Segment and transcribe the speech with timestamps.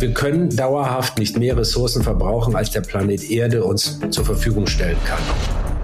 [0.00, 4.96] Wir können dauerhaft nicht mehr Ressourcen verbrauchen, als der Planet Erde uns zur Verfügung stellen
[5.04, 5.20] kann.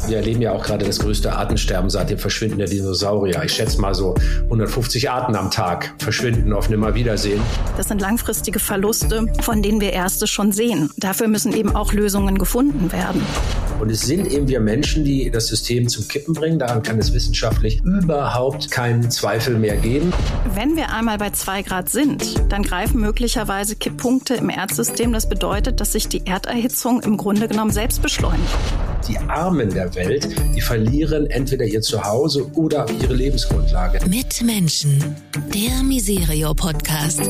[0.08, 3.42] Wir erleben ja auch gerade das größte Artensterben seit dem Verschwinden der Dinosaurier.
[3.44, 7.40] Ich schätze mal so 150 Arten am Tag verschwinden auf Nimmerwiedersehen.
[7.76, 10.90] Das sind langfristige Verluste, von denen wir erste schon sehen.
[10.96, 13.22] Dafür müssen eben auch Lösungen gefunden werden.
[13.80, 16.58] Und es sind eben wir Menschen, die das System zum Kippen bringen.
[16.58, 20.12] Daran kann es wissenschaftlich überhaupt keinen Zweifel mehr geben.
[20.54, 25.12] Wenn wir einmal bei zwei Grad sind, dann greifen möglicherweise Kipppunkte im Erdsystem.
[25.12, 28.54] Das bedeutet, dass sich die Erderhitzung im Grunde genommen selbst beschleunigt.
[29.08, 34.06] Die Armen der Welt, die verlieren entweder ihr Zuhause oder ihre Lebensgrundlage.
[34.06, 35.16] Mit Menschen,
[35.54, 37.22] der Miserio Podcast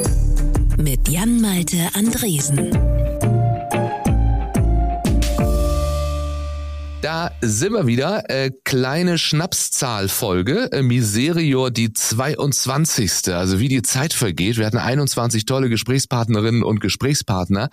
[0.76, 2.99] mit Jan Malte Andresen.
[7.02, 8.28] Da sind wir wieder.
[8.28, 10.70] Äh, kleine Schnapszahlfolge.
[10.70, 13.34] Äh, Miserior die 22.
[13.34, 14.58] Also wie die Zeit vergeht.
[14.58, 17.70] Wir hatten 21 tolle Gesprächspartnerinnen und Gesprächspartner.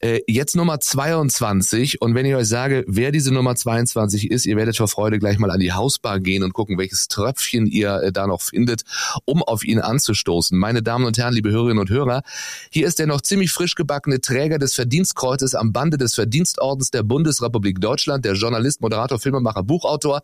[0.00, 2.00] Äh, jetzt Nummer 22.
[2.00, 5.38] Und wenn ich euch sage, wer diese Nummer 22 ist, ihr werdet vor Freude gleich
[5.38, 8.84] mal an die Hausbar gehen und gucken, welches Tröpfchen ihr äh, da noch findet,
[9.26, 10.58] um auf ihn anzustoßen.
[10.58, 12.22] Meine Damen und Herren, liebe Hörerinnen und Hörer,
[12.70, 17.02] hier ist der noch ziemlich frisch gebackene Träger des Verdienstkreuzes am Bande des Verdienstordens der
[17.02, 20.22] Bundesrepublik Deutschland, der Journalist Journalist, Moderator, Filmemacher, Buchautor,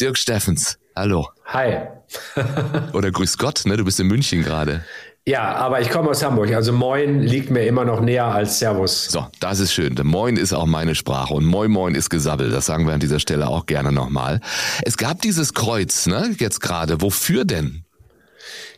[0.00, 0.78] Dirk Steffens.
[0.94, 1.28] Hallo.
[1.46, 1.88] Hi.
[2.92, 3.76] Oder grüß Gott, ne?
[3.76, 4.84] Du bist in München gerade.
[5.26, 6.52] Ja, aber ich komme aus Hamburg.
[6.52, 9.06] Also Moin liegt mir immer noch näher als Servus.
[9.06, 9.98] So, das ist schön.
[10.04, 12.50] Moin ist auch meine Sprache und Moin Moin ist Gesabbel.
[12.50, 14.40] Das sagen wir an dieser Stelle auch gerne nochmal.
[14.82, 16.32] Es gab dieses Kreuz, ne?
[16.38, 17.00] Jetzt gerade.
[17.00, 17.84] Wofür denn?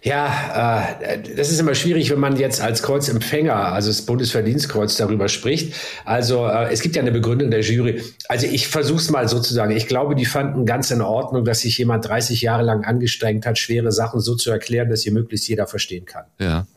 [0.06, 5.28] Ja, äh, das ist immer schwierig, wenn man jetzt als Kreuzempfänger, also das Bundesverdienstkreuz, darüber
[5.28, 5.74] spricht.
[6.04, 8.00] Also äh, es gibt ja eine Begründung der Jury.
[8.28, 9.72] Also ich versuche es mal sozusagen.
[9.72, 13.58] Ich glaube, die fanden ganz in Ordnung, dass sich jemand 30 Jahre lang angestrengt hat,
[13.58, 16.26] schwere Sachen so zu erklären, dass hier möglichst jeder verstehen kann.
[16.38, 16.68] Ja.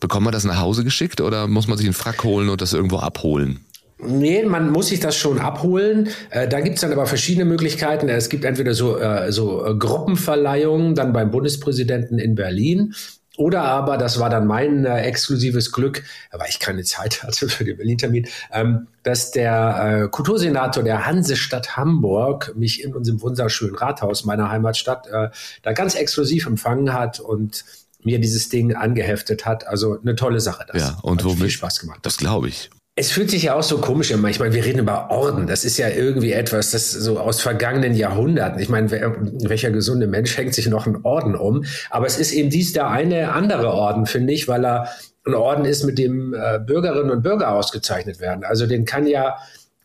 [0.00, 2.74] Bekommt man das nach Hause geschickt oder muss man sich einen Frack holen und das
[2.74, 3.64] irgendwo abholen?
[3.98, 6.08] Nee, man muss sich das schon abholen.
[6.30, 8.08] Äh, da gibt's dann aber verschiedene Möglichkeiten.
[8.08, 12.94] Es gibt entweder so, äh, so äh, Gruppenverleihungen dann beim Bundespräsidenten in Berlin.
[13.36, 17.64] Oder aber, das war dann mein äh, exklusives Glück, weil ich keine Zeit hatte für
[17.64, 24.24] den Berlin-Termin, ähm, dass der äh, Kultursenator der Hansestadt Hamburg mich in unserem wunderschönen Rathaus
[24.24, 25.30] meiner Heimatstadt äh,
[25.62, 27.64] da ganz exklusiv empfangen hat und
[28.04, 29.66] mir dieses Ding angeheftet hat.
[29.66, 30.66] Also eine tolle Sache.
[30.68, 32.00] Das ja, und hat womit, viel Spaß gemacht.
[32.02, 32.70] Das glaube ich.
[32.96, 34.28] Es fühlt sich ja auch so komisch immer.
[34.28, 35.48] Ich meine, wir reden über Orden.
[35.48, 38.60] Das ist ja irgendwie etwas, das so aus vergangenen Jahrhunderten.
[38.60, 39.16] Ich meine, wer,
[39.48, 41.64] welcher gesunde Mensch hängt sich noch einen Orden um?
[41.90, 44.88] Aber es ist eben dies der eine andere Orden, finde ich, weil er
[45.26, 48.44] ein Orden ist, mit dem äh, Bürgerinnen und Bürger ausgezeichnet werden.
[48.44, 49.38] Also den kann ja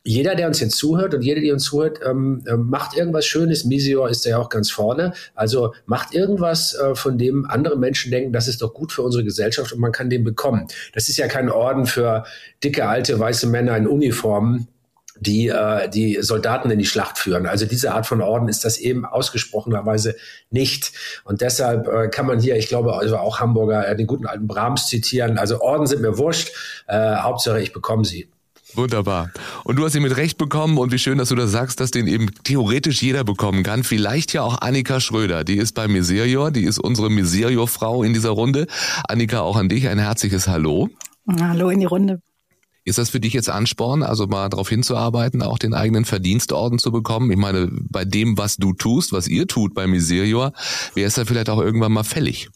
[0.09, 3.63] jeder, der uns jetzt zuhört und jede, die uns zuhört, ähm, äh, macht irgendwas Schönes.
[3.63, 5.13] Misior ist ja auch ganz vorne.
[5.35, 9.23] Also macht irgendwas, äh, von dem andere Menschen denken, das ist doch gut für unsere
[9.23, 10.67] Gesellschaft und man kann den bekommen.
[10.95, 12.25] Das ist ja kein Orden für
[12.63, 14.67] dicke, alte, weiße Männer in Uniformen
[15.21, 17.45] die äh, die Soldaten in die Schlacht führen.
[17.45, 20.15] Also diese Art von Orden ist das eben ausgesprochenerweise
[20.49, 20.93] nicht.
[21.25, 24.47] Und deshalb äh, kann man hier, ich glaube, also auch Hamburger, äh, den guten alten
[24.47, 25.37] Brahms zitieren.
[25.37, 26.53] Also Orden sind mir wurscht,
[26.87, 28.29] äh, Hauptsache ich bekomme sie.
[28.75, 29.31] Wunderbar.
[29.63, 31.91] Und du hast ihn mit Recht bekommen und wie schön, dass du das sagst, dass
[31.91, 33.83] den eben theoretisch jeder bekommen kann.
[33.83, 38.29] Vielleicht ja auch Annika Schröder, die ist bei Miserior, die ist unsere Miserior-Frau in dieser
[38.29, 38.67] Runde.
[39.07, 40.89] Annika, auch an dich ein herzliches Hallo.
[41.39, 42.21] Hallo in die Runde.
[42.85, 46.91] Ist das für dich jetzt Ansporn, also mal darauf hinzuarbeiten, auch den eigenen Verdienstorden zu
[46.91, 47.29] bekommen?
[47.29, 50.53] Ich meine, bei dem, was du tust, was ihr tut bei Miserior,
[50.95, 52.49] wäre es ja vielleicht auch irgendwann mal fällig.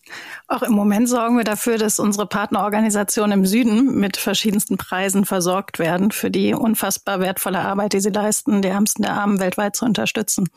[0.47, 5.77] Auch im Moment sorgen wir dafür, dass unsere Partnerorganisationen im Süden mit verschiedensten Preisen versorgt
[5.77, 9.85] werden, für die unfassbar wertvolle Arbeit, die sie leisten, die Ärmsten der Armen weltweit zu
[9.85, 10.47] unterstützen.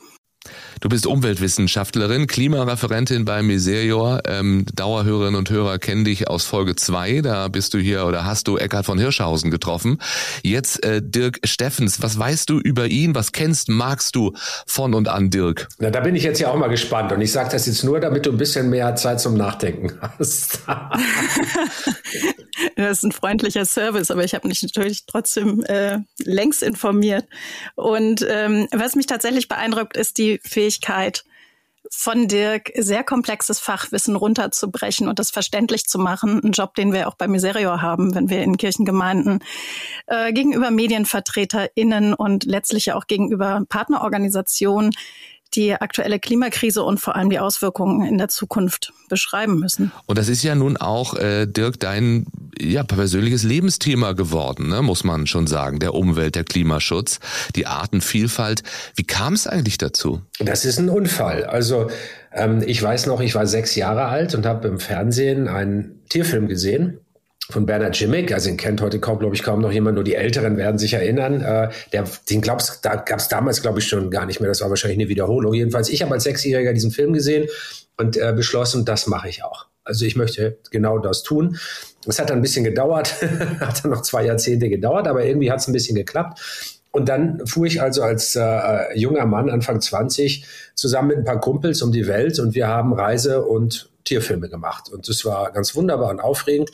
[0.81, 4.21] Du bist Umweltwissenschaftlerin, Klimareferentin bei Miserior.
[4.27, 7.21] Ähm, Dauerhörerinnen und Hörer kennen dich aus Folge 2.
[7.21, 9.99] Da bist du hier oder hast du Eckhard von Hirschhausen getroffen.
[10.43, 12.01] Jetzt äh, Dirk Steffens.
[12.01, 13.15] Was weißt du über ihn?
[13.15, 14.33] Was kennst, magst du
[14.65, 15.67] von und an Dirk?
[15.79, 17.11] Na, da bin ich jetzt ja auch mal gespannt.
[17.11, 20.59] Und ich sage das jetzt nur, damit du ein bisschen mehr Zeit zum Nachdenken hast.
[22.75, 27.25] das ist ein freundlicher Service, aber ich habe mich natürlich trotzdem äh, längst informiert.
[27.75, 31.23] Und ähm, was mich tatsächlich beeindruckt, ist die Fähigkeit
[31.91, 36.41] von Dirk, sehr komplexes Fachwissen runterzubrechen und das verständlich zu machen.
[36.43, 39.43] Ein Job, den wir auch bei Miserior haben, wenn wir in Kirchengemeinden
[40.07, 44.91] äh, gegenüber MedienvertreterInnen und letztlich auch gegenüber Partnerorganisationen
[45.55, 49.91] die aktuelle Klimakrise und vor allem die Auswirkungen in der Zukunft beschreiben müssen.
[50.05, 52.25] Und das ist ja nun auch, äh, Dirk, dein
[52.59, 55.79] ja, persönliches Lebensthema geworden, ne, muss man schon sagen.
[55.79, 57.19] Der Umwelt, der Klimaschutz,
[57.55, 58.63] die Artenvielfalt.
[58.95, 60.21] Wie kam es eigentlich dazu?
[60.39, 61.45] Das ist ein Unfall.
[61.45, 61.89] Also
[62.31, 66.47] ähm, ich weiß noch, ich war sechs Jahre alt und habe im Fernsehen einen Tierfilm
[66.47, 66.99] gesehen
[67.49, 70.15] von Bernhard Jimmick, also den kennt heute kaum, glaube ich, kaum noch jemand, nur die
[70.15, 71.41] Älteren werden sich erinnern.
[71.41, 74.49] Äh, der, den glaubst, da gab es damals, glaube ich, schon gar nicht mehr.
[74.49, 75.53] Das war wahrscheinlich eine Wiederholung.
[75.53, 77.47] Jedenfalls, ich habe als Sechsjähriger diesen Film gesehen
[77.95, 79.67] und äh, beschlossen, das mache ich auch.
[79.85, 81.57] Also ich möchte genau das tun.
[82.05, 83.15] Es hat dann ein bisschen gedauert,
[83.61, 86.41] hat dann noch zwei Jahrzehnte gedauert, aber irgendwie hat es ein bisschen geklappt.
[86.91, 90.45] Und dann fuhr ich also als äh, junger Mann, Anfang 20,
[90.75, 94.89] zusammen mit ein paar Kumpels um die Welt und wir haben Reise- und Tierfilme gemacht.
[94.91, 96.71] Und das war ganz wunderbar und aufregend.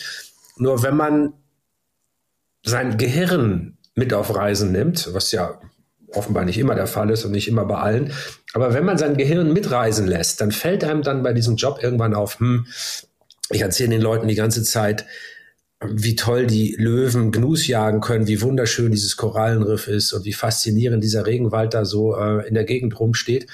[0.57, 1.33] Nur wenn man
[2.63, 5.59] sein Gehirn mit auf Reisen nimmt, was ja
[6.11, 8.13] offenbar nicht immer der Fall ist und nicht immer bei allen,
[8.53, 12.13] aber wenn man sein Gehirn mitreisen lässt, dann fällt einem dann bei diesem Job irgendwann
[12.13, 12.67] auf, hm,
[13.49, 15.05] ich erzähle den Leuten die ganze Zeit,
[15.85, 21.03] wie toll die Löwen Gnus jagen können, wie wunderschön dieses Korallenriff ist und wie faszinierend
[21.03, 23.47] dieser Regenwald da so äh, in der Gegend rumsteht.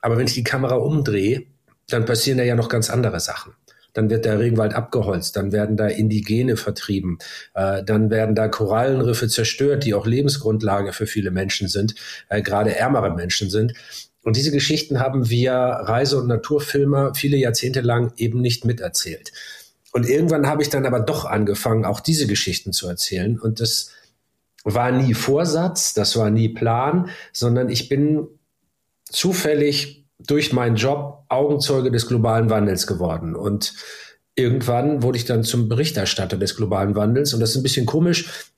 [0.00, 1.44] Aber wenn ich die Kamera umdrehe,
[1.88, 3.52] dann passieren da ja noch ganz andere Sachen
[3.98, 7.18] dann wird der Regenwald abgeholzt, dann werden da Indigene vertrieben,
[7.54, 11.96] äh, dann werden da Korallenriffe zerstört, die auch Lebensgrundlage für viele Menschen sind,
[12.28, 13.74] äh, gerade ärmere Menschen sind.
[14.22, 19.32] Und diese Geschichten haben wir Reise- und Naturfilmer viele Jahrzehnte lang eben nicht miterzählt.
[19.92, 23.36] Und irgendwann habe ich dann aber doch angefangen, auch diese Geschichten zu erzählen.
[23.36, 23.90] Und das
[24.62, 28.28] war nie Vorsatz, das war nie Plan, sondern ich bin
[29.10, 33.34] zufällig durch meinen Job Augenzeuge des globalen Wandels geworden.
[33.36, 33.74] Und
[34.34, 37.34] irgendwann wurde ich dann zum Berichterstatter des globalen Wandels.
[37.34, 38.50] Und das ist ein bisschen komisch.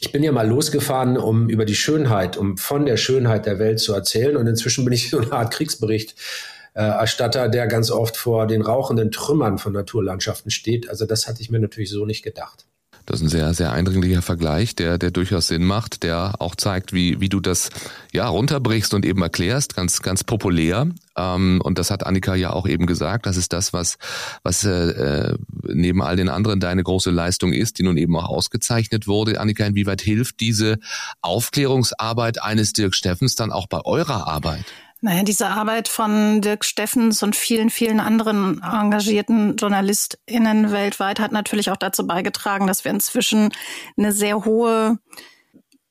[0.00, 3.80] Ich bin ja mal losgefahren, um über die Schönheit, um von der Schönheit der Welt
[3.80, 4.36] zu erzählen.
[4.36, 9.58] Und inzwischen bin ich so eine Art Kriegsberichterstatter, der ganz oft vor den rauchenden Trümmern
[9.58, 10.88] von Naturlandschaften steht.
[10.88, 12.64] Also das hatte ich mir natürlich so nicht gedacht.
[13.08, 16.92] Das ist ein sehr, sehr eindringlicher Vergleich, der, der durchaus Sinn macht, der auch zeigt,
[16.92, 17.70] wie, wie du das
[18.12, 20.86] ja runterbrichst und eben erklärst, ganz, ganz populär.
[21.16, 23.24] Ähm, und das hat Annika ja auch eben gesagt.
[23.24, 23.96] Das ist das, was,
[24.42, 28.28] was äh, äh, neben all den anderen deine große Leistung ist, die nun eben auch
[28.28, 29.40] ausgezeichnet wurde.
[29.40, 30.76] Annika, inwieweit hilft diese
[31.22, 34.66] Aufklärungsarbeit eines Dirk Steffens dann auch bei eurer Arbeit?
[35.00, 41.70] Naja, diese Arbeit von Dirk Steffens und vielen, vielen anderen engagierten JournalistInnen weltweit hat natürlich
[41.70, 43.50] auch dazu beigetragen, dass wir inzwischen
[43.96, 44.98] eine sehr hohe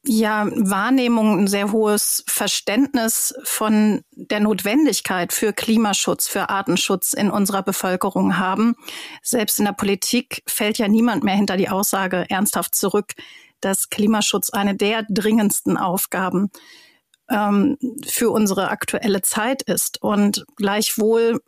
[0.03, 7.63] ja, Wahrnehmung, ein sehr hohes Verständnis von der Notwendigkeit für Klimaschutz, für Artenschutz in unserer
[7.63, 8.75] Bevölkerung haben.
[9.21, 13.13] Selbst in der Politik fällt ja niemand mehr hinter die Aussage ernsthaft zurück,
[13.61, 16.51] dass Klimaschutz eine der dringendsten Aufgaben
[17.29, 20.01] ähm, für unsere aktuelle Zeit ist.
[20.01, 21.41] Und gleichwohl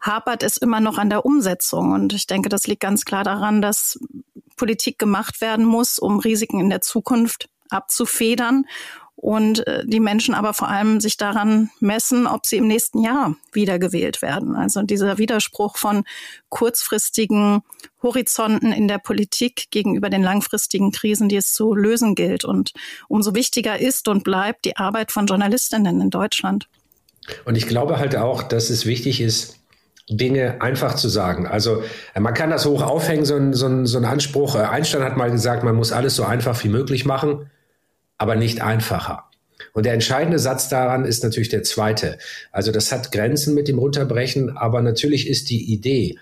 [0.00, 1.92] hapert es immer noch an der Umsetzung.
[1.92, 3.98] Und ich denke, das liegt ganz klar daran, dass
[4.56, 8.66] Politik gemacht werden muss, um Risiken in der Zukunft abzufedern
[9.20, 13.36] und äh, die Menschen aber vor allem sich daran messen, ob sie im nächsten Jahr
[13.52, 14.56] wiedergewählt werden.
[14.56, 16.04] Also dieser Widerspruch von
[16.48, 17.60] kurzfristigen
[18.02, 22.46] Horizonten in der Politik gegenüber den langfristigen Krisen, die es zu lösen gilt.
[22.46, 22.72] Und
[23.08, 26.66] umso wichtiger ist und bleibt die Arbeit von Journalistinnen in Deutschland.
[27.44, 29.58] Und ich glaube halt auch, dass es wichtig ist,
[30.08, 31.46] Dinge einfach zu sagen.
[31.46, 31.82] Also
[32.14, 34.56] äh, man kann das hoch aufhängen, so ein, so ein, so ein Anspruch.
[34.56, 37.50] Äh, Einstein hat mal gesagt, man muss alles so einfach wie möglich machen
[38.20, 39.24] aber nicht einfacher.
[39.72, 42.18] Und der entscheidende Satz daran ist natürlich der zweite.
[42.52, 46.18] Also das hat Grenzen mit dem Runterbrechen, aber natürlich ist die Idee,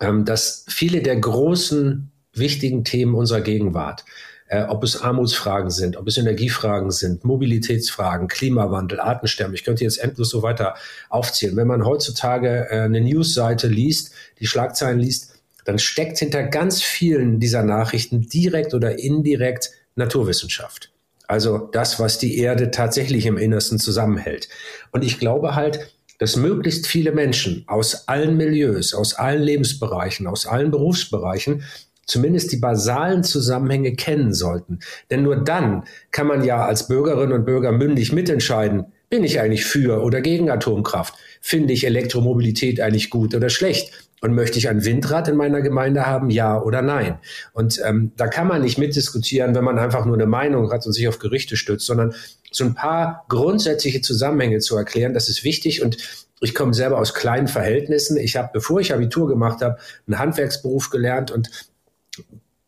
[0.00, 4.04] ähm, dass viele der großen, wichtigen Themen unserer Gegenwart,
[4.48, 9.98] äh, ob es Armutsfragen sind, ob es Energiefragen sind, Mobilitätsfragen, Klimawandel, Artensterben, ich könnte jetzt
[9.98, 10.74] endlos so weiter
[11.08, 11.54] aufzählen.
[11.54, 17.38] Wenn man heutzutage äh, eine Newsseite liest, die Schlagzeilen liest, dann steckt hinter ganz vielen
[17.38, 20.91] dieser Nachrichten direkt oder indirekt Naturwissenschaft.
[21.32, 24.50] Also das, was die Erde tatsächlich im Innersten zusammenhält.
[24.90, 30.44] Und ich glaube halt, dass möglichst viele Menschen aus allen Milieus, aus allen Lebensbereichen, aus
[30.44, 31.64] allen Berufsbereichen
[32.04, 34.80] zumindest die basalen Zusammenhänge kennen sollten.
[35.10, 39.64] Denn nur dann kann man ja als Bürgerinnen und Bürger mündig mitentscheiden, bin ich eigentlich
[39.64, 41.14] für oder gegen Atomkraft?
[41.40, 43.90] Finde ich Elektromobilität eigentlich gut oder schlecht?
[44.24, 47.18] Und möchte ich ein Windrad in meiner Gemeinde haben, ja oder nein?
[47.52, 50.92] Und ähm, da kann man nicht mitdiskutieren, wenn man einfach nur eine Meinung hat und
[50.92, 52.14] sich auf Gerichte stützt, sondern
[52.52, 55.82] so ein paar grundsätzliche Zusammenhänge zu erklären, das ist wichtig.
[55.82, 55.96] Und
[56.40, 58.16] ich komme selber aus kleinen Verhältnissen.
[58.16, 61.50] Ich habe, bevor ich Abitur gemacht habe, einen Handwerksberuf gelernt und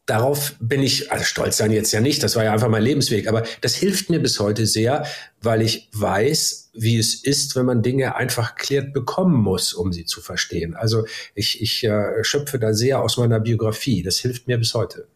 [0.07, 3.27] darauf bin ich, also stolz sein jetzt ja nicht, das war ja einfach mein Lebensweg,
[3.27, 5.07] aber das hilft mir bis heute sehr,
[5.41, 10.05] weil ich weiß, wie es ist, wenn man Dinge einfach klärt bekommen muss, um sie
[10.05, 10.75] zu verstehen.
[10.75, 14.03] Also ich, ich äh, schöpfe da sehr aus meiner Biografie.
[14.03, 15.09] Das hilft mir bis heute.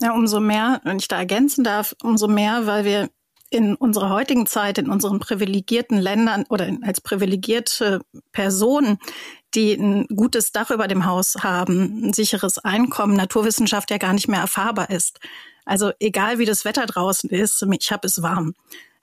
[0.00, 3.08] Ja, umso mehr, wenn ich da ergänzen darf, umso mehr, weil wir
[3.50, 8.00] in unserer heutigen Zeit, in unseren privilegierten Ländern oder als privilegierte
[8.32, 8.98] Personen,
[9.54, 14.28] die ein gutes Dach über dem Haus haben, ein sicheres Einkommen, Naturwissenschaft ja gar nicht
[14.28, 15.20] mehr erfahrbar ist.
[15.64, 18.54] Also egal wie das Wetter draußen ist, ich habe es warm.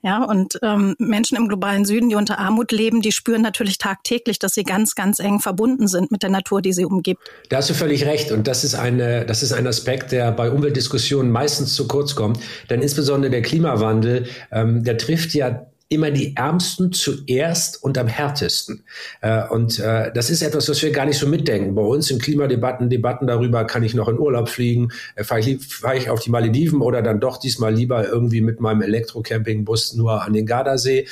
[0.04, 4.38] Ja, und ähm, Menschen im globalen Süden, die unter Armut leben, die spüren natürlich tagtäglich,
[4.38, 7.22] dass sie ganz, ganz eng verbunden sind mit der Natur, die sie umgibt.
[7.48, 8.30] Da hast du völlig recht.
[8.30, 12.38] Und das ist eine, das ist ein Aspekt, der bei Umweltdiskussionen meistens zu kurz kommt.
[12.68, 18.84] Denn insbesondere der Klimawandel, ähm, der trifft ja immer die Ärmsten zuerst und am härtesten.
[19.20, 21.74] Äh, und äh, das ist etwas, was wir gar nicht so mitdenken.
[21.74, 25.64] Bei uns in Klimadebatten, Debatten darüber, kann ich noch in Urlaub fliegen, äh, fahre ich,
[25.64, 30.22] fahr ich auf die Malediven oder dann doch diesmal lieber irgendwie mit meinem Elektrocampingbus nur
[30.22, 31.06] an den Gardasee.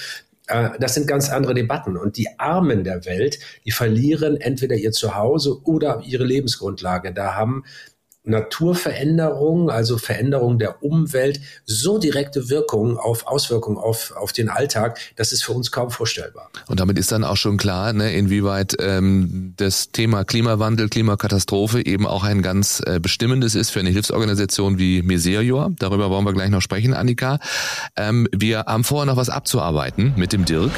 [0.47, 1.97] Äh, das sind ganz andere Debatten.
[1.97, 7.12] Und die Armen der Welt, die verlieren entweder ihr Zuhause oder ihre Lebensgrundlage.
[7.12, 7.64] Da haben
[8.25, 15.33] Naturveränderung, also Veränderung der Umwelt, so direkte Wirkungen auf Auswirkungen auf, auf den Alltag, das
[15.33, 16.50] ist für uns kaum vorstellbar.
[16.69, 22.07] Und damit ist dann auch schon klar, ne, inwieweit ähm, das Thema Klimawandel, Klimakatastrophe eben
[22.07, 25.73] auch ein ganz äh, bestimmendes ist für eine Hilfsorganisation wie Miserior.
[25.79, 27.41] Darüber wollen wir gleich noch sprechen, Annika.
[27.97, 30.71] Ähm, wir haben vorher noch was abzuarbeiten mit dem Dirk.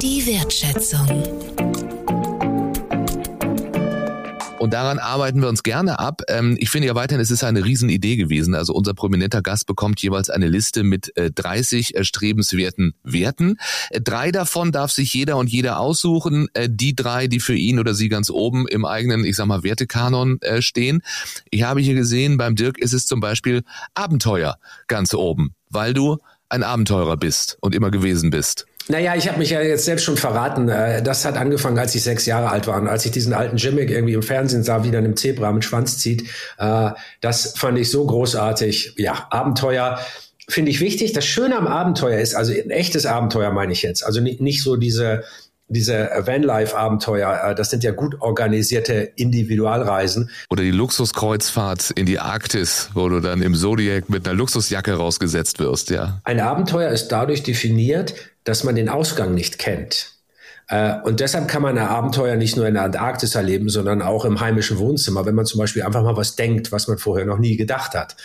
[0.00, 1.89] Die Wertschätzung.
[4.60, 6.20] Und daran arbeiten wir uns gerne ab.
[6.28, 8.54] Ähm, ich finde ja weiterhin, es ist eine Riesenidee gewesen.
[8.54, 13.56] Also unser prominenter Gast bekommt jeweils eine Liste mit 30 äh, erstrebenswerten Werten.
[13.88, 16.48] Äh, drei davon darf sich jeder und jeder aussuchen.
[16.52, 19.62] Äh, die drei, die für ihn oder sie ganz oben im eigenen, ich sag mal,
[19.62, 21.00] Wertekanon stehen.
[21.50, 23.62] Ich habe hier gesehen, beim Dirk ist es zum Beispiel
[23.94, 26.18] Abenteuer ganz oben, weil du
[26.50, 28.66] ein Abenteurer bist und immer gewesen bist.
[28.90, 30.68] Naja, ich habe mich ja jetzt selbst schon verraten.
[30.68, 33.56] Äh, das hat angefangen, als ich sechs Jahre alt war und als ich diesen alten
[33.56, 36.28] Jimmick irgendwie im Fernsehen sah, wie der einem Zebra mit Schwanz zieht.
[36.58, 38.94] Äh, das fand ich so großartig.
[38.96, 40.00] Ja, Abenteuer
[40.48, 41.12] finde ich wichtig.
[41.12, 44.04] Das Schöne am Abenteuer ist, also ein echtes Abenteuer meine ich jetzt.
[44.04, 45.22] Also nicht, nicht so diese
[45.70, 50.30] diese Vanlife-Abenteuer, äh, das sind ja gut organisierte Individualreisen.
[50.50, 55.58] Oder die Luxuskreuzfahrt in die Arktis, wo du dann im Zodiac mit einer Luxusjacke rausgesetzt
[55.60, 56.20] wirst, ja.
[56.24, 60.14] Ein Abenteuer ist dadurch definiert, dass man den Ausgang nicht kennt.
[60.68, 64.24] Äh, und deshalb kann man ein Abenteuer nicht nur in der Antarktis erleben, sondern auch
[64.24, 67.38] im heimischen Wohnzimmer, wenn man zum Beispiel einfach mal was denkt, was man vorher noch
[67.38, 68.16] nie gedacht hat.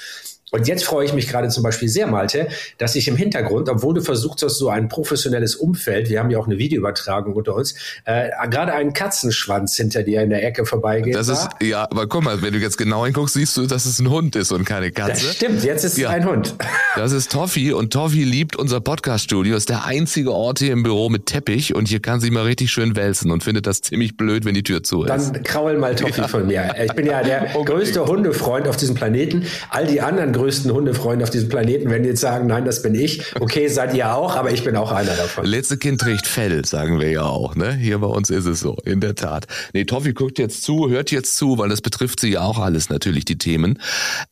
[0.51, 2.47] Und jetzt freue ich mich gerade zum Beispiel sehr, Malte,
[2.77, 6.37] dass ich im Hintergrund, obwohl du versucht hast, so ein professionelles Umfeld, wir haben ja
[6.37, 7.73] auch eine Videoübertragung unter uns,
[8.05, 11.15] äh, gerade einen Katzenschwanz hinter dir in der Ecke vorbeigeht.
[11.15, 13.99] Das ist, ja, aber guck mal, wenn du jetzt genau hinguckst, siehst du, dass es
[13.99, 15.25] ein Hund ist und keine Katze.
[15.25, 16.09] Das stimmt, jetzt ist ja.
[16.09, 16.55] es ein Hund.
[16.95, 21.09] Das ist Toffi und Toffi liebt unser Podcast-Studio, ist der einzige Ort hier im Büro
[21.09, 24.45] mit Teppich und hier kann sie mal richtig schön wälzen und findet das ziemlich blöd,
[24.45, 25.09] wenn die Tür zu ist.
[25.09, 26.27] Dann kraul mal Toffi ja.
[26.27, 26.75] von mir.
[26.83, 27.73] Ich bin ja der okay.
[27.73, 29.45] größte Hundefreund auf diesem Planeten.
[29.71, 32.93] All die anderen größten Hundefreunde auf diesem Planeten, wenn die jetzt sagen, nein, das bin
[32.93, 33.23] ich.
[33.39, 35.45] Okay, seid ihr auch, aber ich bin auch einer davon.
[35.45, 37.55] Letzte Kind trägt Fell, sagen wir ja auch.
[37.55, 37.73] Ne?
[37.73, 39.47] Hier bei uns ist es so, in der Tat.
[39.73, 42.89] Nee, Toffi guckt jetzt zu, hört jetzt zu, weil das betrifft sie ja auch alles
[42.89, 43.79] natürlich, die Themen.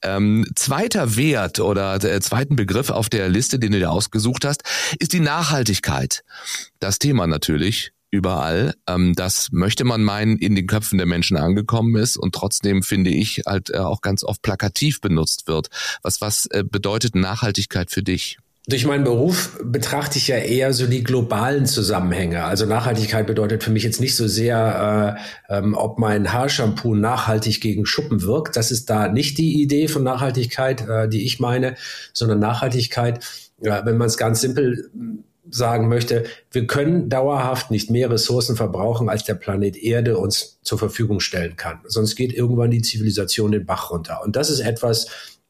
[0.01, 4.63] Ähm, zweiter Wert oder der zweiten Begriff auf der Liste, den du dir ausgesucht hast,
[5.00, 6.24] ist die Nachhaltigkeit.
[6.79, 8.75] Das Thema natürlich überall.
[8.88, 13.10] Ähm, das möchte man meinen, in den Köpfen der Menschen angekommen ist und trotzdem finde
[13.10, 15.70] ich halt äh, auch ganz oft plakativ benutzt wird.
[16.03, 18.38] Was, was äh, bedeutet Nachhaltigkeit für dich?
[18.65, 22.46] Durch meinen Beruf betrachte ich ja eher so die globalen Zusammenhänge.
[22.46, 25.17] Also Nachhaltigkeit bedeutet für mich jetzt nicht so sehr,
[25.50, 28.55] äh, ähm, ob mein Haarshampoo nachhaltig gegen Schuppen wirkt.
[28.55, 31.75] Das ist da nicht die Idee von Nachhaltigkeit, äh, die ich meine,
[32.13, 33.25] sondern Nachhaltigkeit,
[33.60, 34.89] ja, wenn man es ganz simpel
[35.50, 40.79] sagen möchte, wir können dauerhaft nicht mehr Ressourcen verbrauchen, als der Planet Erde uns zur
[40.79, 41.79] Verfügung stellen kann.
[41.85, 44.21] Sonst geht irgendwann die Zivilisation den Bach runter.
[44.23, 45.07] Und das ist etwas,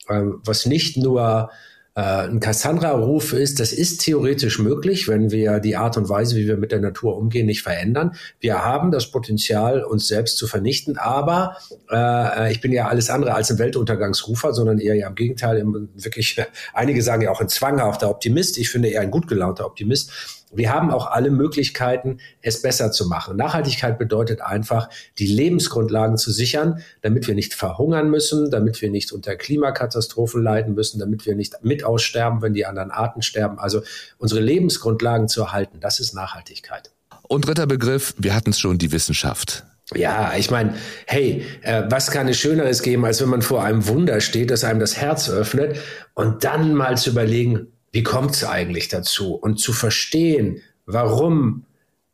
[0.10, 1.50] ähm, was nicht nur
[1.96, 6.58] ein Cassandra-Ruf ist, das ist theoretisch möglich, wenn wir die Art und Weise, wie wir
[6.58, 8.16] mit der Natur umgehen, nicht verändern.
[8.40, 11.58] Wir haben das Potenzial, uns selbst zu vernichten, aber
[11.92, 16.42] äh, ich bin ja alles andere als ein Weltuntergangsrufer, sondern eher ja im Gegenteil, wirklich,
[16.74, 18.58] einige sagen ja auch ein zwanghafter Optimist.
[18.58, 23.08] Ich finde eher ein gut gelaunter Optimist wir haben auch alle Möglichkeiten, es besser zu
[23.08, 23.38] machen.
[23.38, 29.12] Nachhaltigkeit bedeutet einfach, die Lebensgrundlagen zu sichern, damit wir nicht verhungern müssen, damit wir nicht
[29.12, 33.60] unter Klimakatastrophen leiden müssen, damit wir nicht mit aussterben, wenn die anderen Arten sterben.
[33.60, 33.82] Also
[34.18, 36.92] unsere Lebensgrundlagen zu erhalten, das ist Nachhaltigkeit.
[37.24, 39.66] Und dritter Begriff, wir hatten es schon, die Wissenschaft.
[39.96, 40.76] Ja, ich meine,
[41.08, 44.64] hey, äh, was kann es Schöneres geben, als wenn man vor einem Wunder steht, das
[44.64, 45.78] einem das Herz öffnet
[46.14, 49.36] und dann mal zu überlegen, wie kommt es eigentlich dazu?
[49.36, 51.66] Und zu verstehen, warum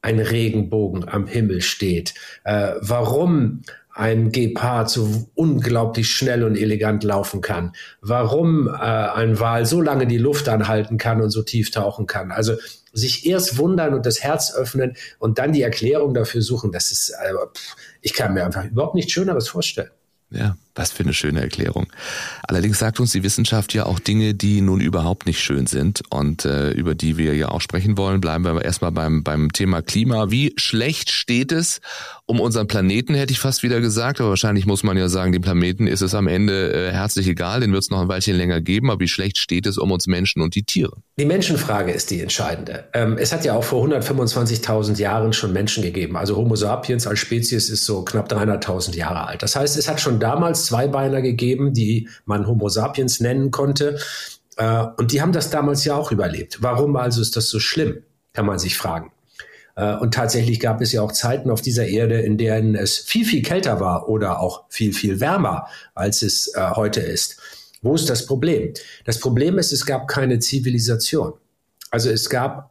[0.02, 7.42] ein Regenbogen am Himmel steht, äh, warum ein Gepard so unglaublich schnell und elegant laufen
[7.42, 12.08] kann, warum äh, ein Wal so lange die Luft anhalten kann und so tief tauchen
[12.08, 12.32] kann.
[12.32, 12.56] Also
[12.94, 17.10] sich erst wundern und das Herz öffnen und dann die Erklärung dafür suchen, das ist,
[17.10, 17.34] äh,
[18.02, 19.92] ich kann mir einfach überhaupt nichts Schöneres vorstellen.
[20.30, 21.88] Ja, was für eine schöne Erklärung.
[22.48, 26.46] Allerdings sagt uns die Wissenschaft ja auch Dinge, die nun überhaupt nicht schön sind und
[26.46, 28.22] äh, über die wir ja auch sprechen wollen.
[28.22, 30.32] Bleiben wir aber erstmal beim, beim Thema Klima.
[30.32, 31.82] Wie schlecht steht es
[32.26, 34.22] um unseren Planeten, hätte ich fast wieder gesagt.
[34.22, 37.60] Aber wahrscheinlich muss man ja sagen, dem Planeten ist es am Ende äh, herzlich egal.
[37.60, 38.90] Den wird es noch ein Weilchen länger geben.
[38.90, 40.98] Aber wie schlecht steht es um uns Menschen und die Tiere?
[41.20, 42.86] Die Menschenfrage ist die entscheidende.
[42.94, 46.16] Ähm, es hat ja auch vor 125.000 Jahren schon Menschen gegeben.
[46.16, 49.44] Also Homo sapiens als Spezies ist so knapp 300.000 Jahre alt.
[49.44, 53.98] Das heißt, es hat schon damals Zweibeiner gegeben, die man Homo sapiens nennen konnte.
[54.58, 56.60] Äh, und die haben das damals ja auch überlebt.
[56.62, 59.12] Warum also ist das so schlimm, kann man sich fragen.
[59.76, 63.26] Äh, und tatsächlich gab es ja auch Zeiten auf dieser Erde, in denen es viel,
[63.26, 67.38] viel kälter war oder auch viel, viel wärmer, als es äh, heute ist.
[67.82, 68.74] Wo ist das Problem?
[69.06, 71.34] Das Problem ist, es gab keine Zivilisation.
[71.90, 72.70] Also es gab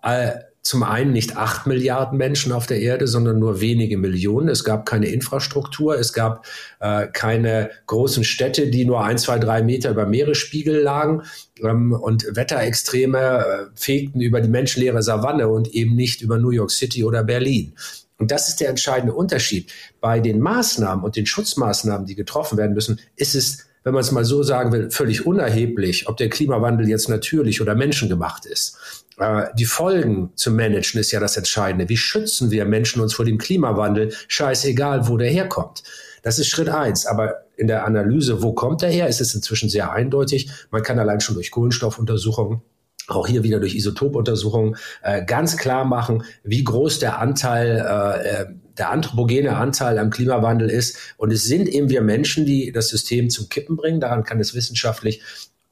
[0.68, 4.48] zum einen nicht acht Milliarden Menschen auf der Erde, sondern nur wenige Millionen.
[4.48, 6.44] Es gab keine Infrastruktur, es gab
[6.80, 11.22] äh, keine großen Städte, die nur ein, zwei, drei Meter über Meeresspiegel lagen.
[11.62, 16.70] Ähm, und Wetterextreme äh, fegten über die menschenleere Savanne und eben nicht über New York
[16.70, 17.72] City oder Berlin.
[18.18, 19.72] Und das ist der entscheidende Unterschied.
[20.00, 24.12] Bei den Maßnahmen und den Schutzmaßnahmen, die getroffen werden müssen, ist es wenn man es
[24.12, 28.76] mal so sagen will, völlig unerheblich, ob der Klimawandel jetzt natürlich oder menschengemacht ist.
[29.16, 31.88] Äh, die Folgen zu managen ist ja das Entscheidende.
[31.88, 34.12] Wie schützen wir Menschen uns vor dem Klimawandel?
[34.28, 35.84] Scheißegal, wo der herkommt.
[36.22, 37.06] Das ist Schritt eins.
[37.06, 40.50] Aber in der Analyse, wo kommt der her, ist es inzwischen sehr eindeutig.
[40.70, 42.60] Man kann allein schon durch Kohlenstoffuntersuchungen
[43.06, 48.46] auch hier wieder durch Isotopuntersuchungen äh, ganz klar machen, wie groß der Anteil, äh, äh
[48.78, 50.96] der anthropogene Anteil am Klimawandel ist.
[51.16, 54.00] Und es sind eben wir Menschen, die das System zum Kippen bringen.
[54.00, 55.22] Daran kann es wissenschaftlich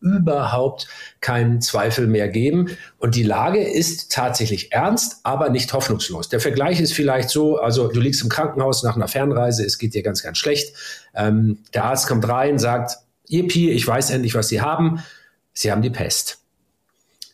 [0.01, 0.89] überhaupt
[1.21, 2.77] keinen Zweifel mehr geben.
[2.99, 6.29] Und die Lage ist tatsächlich ernst, aber nicht hoffnungslos.
[6.29, 9.95] Der Vergleich ist vielleicht so, also du liegst im Krankenhaus nach einer Fernreise, es geht
[9.95, 10.75] dir ganz, ganz schlecht.
[11.15, 12.99] Ähm, der Arzt kommt rein, sagt,
[13.29, 15.03] Yippie, ich weiß endlich, was Sie haben.
[15.53, 16.46] Sie haben die Pest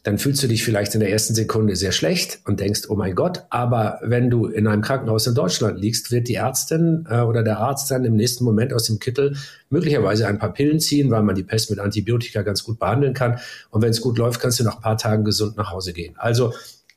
[0.02, 3.14] dann fühlst du dich vielleicht in der ersten Sekunde sehr schlecht und denkst, oh mein
[3.14, 7.44] Gott, aber wenn du in einem Krankenhaus in Deutschland liegst, wird die Ärztin äh, oder
[7.44, 9.36] der Arzt dann im nächsten Moment aus dem Kittel
[9.70, 13.38] möglicherweise ein paar Pillen ziehen, weil man die Pest mit Antibiotika ganz gut behandeln kann.
[13.70, 16.14] Und wenn es gut läuft, kannst du nach ein paar Tagen gesund nach Hause gehen.
[16.16, 16.52] Also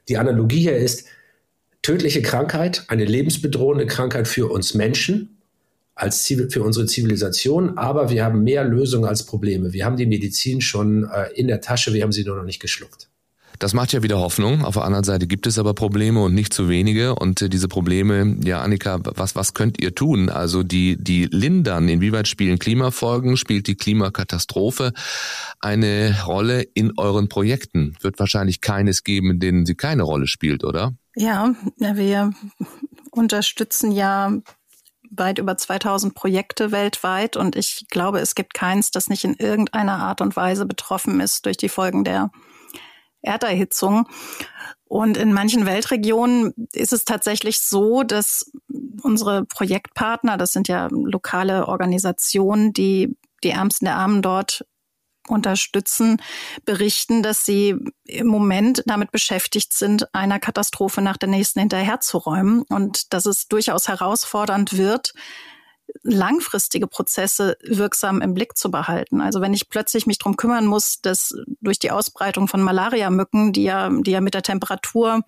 [0.10, 1.06] die Analogie hier ist,
[1.84, 5.35] tödliche Krankheit, eine lebensbedrohende Krankheit für uns Menschen,
[5.96, 9.72] als Ziel für unsere Zivilisation, aber wir haben mehr Lösungen als Probleme.
[9.72, 12.62] Wir haben die Medizin schon äh, in der Tasche, wir haben sie nur noch nicht
[12.62, 13.10] geschluckt.
[13.60, 14.66] Das macht ja wieder Hoffnung.
[14.66, 17.16] Auf der anderen Seite gibt es aber Probleme und nicht zu wenige.
[17.16, 20.30] Und äh, diese Probleme, ja, Annika, was, was könnt ihr tun?
[20.30, 21.88] Also die, die lindern.
[21.88, 23.38] Inwieweit spielen Klimafolgen?
[23.38, 24.92] Spielt die Klimakatastrophe
[25.60, 27.96] eine Rolle in euren Projekten?
[28.02, 30.94] Wird wahrscheinlich keines geben, in denen sie keine Rolle spielt, oder?
[31.16, 32.34] Ja, wir
[33.12, 34.34] unterstützen ja
[35.12, 40.00] weit über 2000 Projekte weltweit und ich glaube, es gibt keins, das nicht in irgendeiner
[40.00, 42.32] Art und Weise betroffen ist durch die Folgen der
[43.22, 44.08] Erderhitzung.
[44.88, 48.52] Und in manchen Weltregionen ist es tatsächlich so, dass
[49.02, 54.66] unsere Projektpartner, das sind ja lokale Organisationen, die die Ärmsten der Armen dort
[55.28, 56.22] unterstützen,
[56.66, 63.14] berichten, dass sie im Moment damit beschäftigt sind, einer Katastrophe nach der nächsten hinterherzuräumen und
[63.14, 65.14] dass es durchaus herausfordernd wird,
[66.04, 69.22] langfristige Prozesse wirksam im Blick zu behalten.
[69.22, 73.64] Also wenn ich plötzlich mich drum kümmern muss, dass durch die Ausbreitung von Malariamücken, die
[73.64, 75.22] ja, die ja mit der Temperatur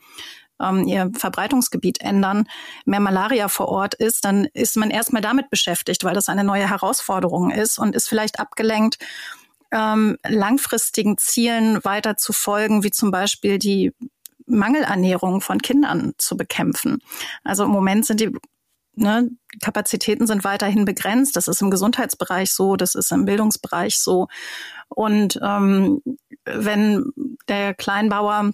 [0.59, 2.47] ähm, ihr Verbreitungsgebiet ändern,
[2.85, 6.69] mehr Malaria vor Ort ist, dann ist man erstmal damit beschäftigt, weil das eine neue
[6.69, 8.97] Herausforderung ist und ist vielleicht abgelenkt
[9.71, 13.93] ähm, langfristigen Zielen weiter zu folgen, wie zum Beispiel die
[14.45, 16.99] Mangelernährung von Kindern zu bekämpfen.
[17.43, 18.31] Also im Moment sind die
[18.97, 19.29] ne,
[19.61, 21.35] Kapazitäten sind weiterhin begrenzt.
[21.35, 24.27] Das ist im Gesundheitsbereich so, das ist im Bildungsbereich so.
[24.89, 26.01] Und ähm,
[26.45, 27.11] wenn
[27.47, 28.51] der Kleinbauer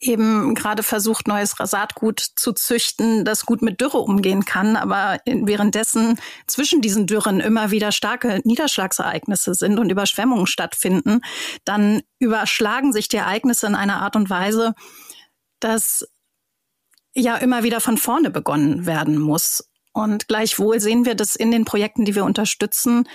[0.00, 6.20] eben gerade versucht, neues Saatgut zu züchten, das gut mit Dürre umgehen kann, aber währenddessen
[6.46, 11.20] zwischen diesen Dürren immer wieder starke Niederschlagsereignisse sind und Überschwemmungen stattfinden,
[11.64, 14.74] dann überschlagen sich die Ereignisse in einer Art und Weise,
[15.60, 16.06] dass
[17.14, 19.70] ja immer wieder von vorne begonnen werden muss.
[19.94, 23.08] Und gleichwohl sehen wir, dass in den Projekten, die wir unterstützen,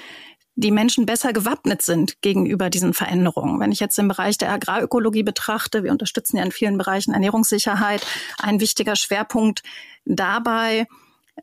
[0.55, 3.59] die Menschen besser gewappnet sind gegenüber diesen Veränderungen.
[3.59, 8.05] Wenn ich jetzt den Bereich der Agrarökologie betrachte, wir unterstützen ja in vielen Bereichen Ernährungssicherheit,
[8.37, 9.63] ein wichtiger Schwerpunkt
[10.05, 10.87] dabei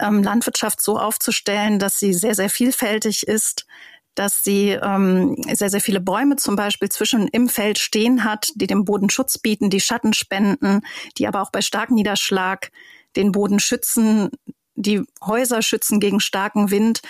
[0.01, 3.67] ähm, Landwirtschaft so aufzustellen, dass sie sehr, sehr vielfältig ist,
[4.15, 8.67] dass sie ähm, sehr, sehr viele Bäume zum Beispiel zwischen im Feld stehen hat, die
[8.67, 10.81] dem Boden Schutz bieten, die Schatten spenden,
[11.17, 12.71] die aber auch bei starkem Niederschlag
[13.17, 14.31] den Boden schützen,
[14.75, 17.01] die Häuser schützen gegen starken Wind.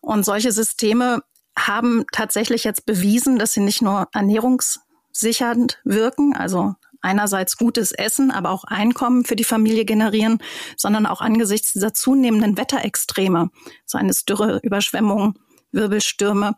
[0.00, 1.22] Und solche Systeme
[1.58, 8.50] haben tatsächlich jetzt bewiesen, dass sie nicht nur ernährungssichernd wirken, also einerseits gutes Essen, aber
[8.50, 10.38] auch Einkommen für die Familie generieren,
[10.76, 13.50] sondern auch angesichts dieser zunehmenden Wetterextreme,
[13.84, 15.38] so eines Dürre, Überschwemmung,
[15.72, 16.56] Wirbelstürme,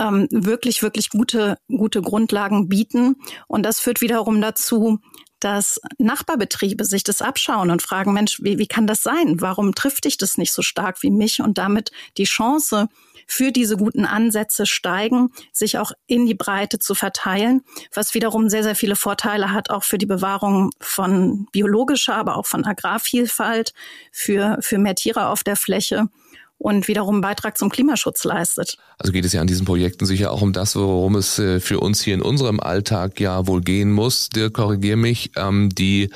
[0.00, 3.16] ähm, wirklich, wirklich gute, gute Grundlagen bieten.
[3.46, 5.00] Und das führt wiederum dazu,
[5.40, 9.40] dass Nachbarbetriebe sich das abschauen und fragen, Mensch, wie, wie kann das sein?
[9.40, 11.40] Warum trifft dich das nicht so stark wie mich?
[11.40, 12.88] Und damit die Chance
[13.26, 17.62] für diese guten Ansätze steigen, sich auch in die Breite zu verteilen,
[17.94, 22.46] was wiederum sehr, sehr viele Vorteile hat, auch für die Bewahrung von biologischer, aber auch
[22.46, 23.74] von Agrarvielfalt,
[24.10, 26.08] für, für mehr Tiere auf der Fläche
[26.58, 28.76] und wiederum einen Beitrag zum Klimaschutz leistet.
[28.98, 31.80] Also geht es ja an diesen Projekten sicher auch um das, worum es äh, für
[31.80, 34.28] uns hier in unserem Alltag ja wohl gehen muss.
[34.28, 36.10] Dirk, korrigier mich, ähm, die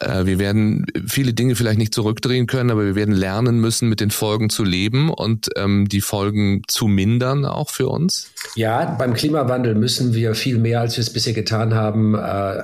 [0.00, 4.00] äh, wir werden viele Dinge vielleicht nicht zurückdrehen können, aber wir werden lernen müssen, mit
[4.00, 8.30] den Folgen zu leben und ähm, die Folgen zu mindern, auch für uns?
[8.54, 12.62] Ja, beim Klimawandel müssen wir viel mehr, als wir es bisher getan haben, äh,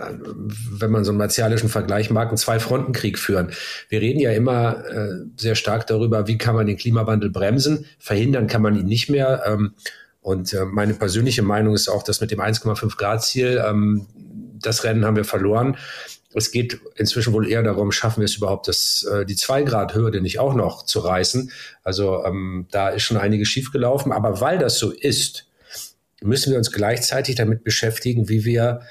[0.79, 3.51] wenn man so einen martialischen Vergleich mag, einen Zwei-Fronten-Krieg führen.
[3.88, 7.86] Wir reden ja immer äh, sehr stark darüber, wie kann man den Klimawandel bremsen.
[7.98, 9.42] Verhindern kann man ihn nicht mehr.
[9.46, 9.74] Ähm,
[10.20, 14.06] und äh, meine persönliche Meinung ist auch, dass mit dem 1,5 Grad Ziel, ähm,
[14.60, 15.76] das Rennen haben wir verloren
[16.34, 19.94] es geht inzwischen wohl eher darum, schaffen wir es überhaupt, das, äh, die zwei Grad
[19.94, 21.50] Hürde nicht auch noch zu reißen.
[21.82, 24.12] Also ähm, da ist schon einiges schiefgelaufen.
[24.12, 25.46] Aber weil das so ist,
[26.22, 28.82] müssen wir uns gleichzeitig damit beschäftigen, wie wir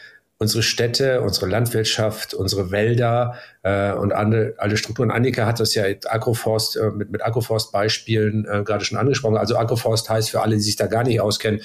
[0.42, 5.12] unsere Städte, unsere Landwirtschaft, unsere Wälder äh, und alle, alle Strukturen.
[5.12, 9.38] Annika hat das ja Agroforst, äh, mit, mit Agroforst-Beispielen äh, gerade schon angesprochen.
[9.38, 11.62] Also Agroforst heißt für alle, die sich da gar nicht auskennen,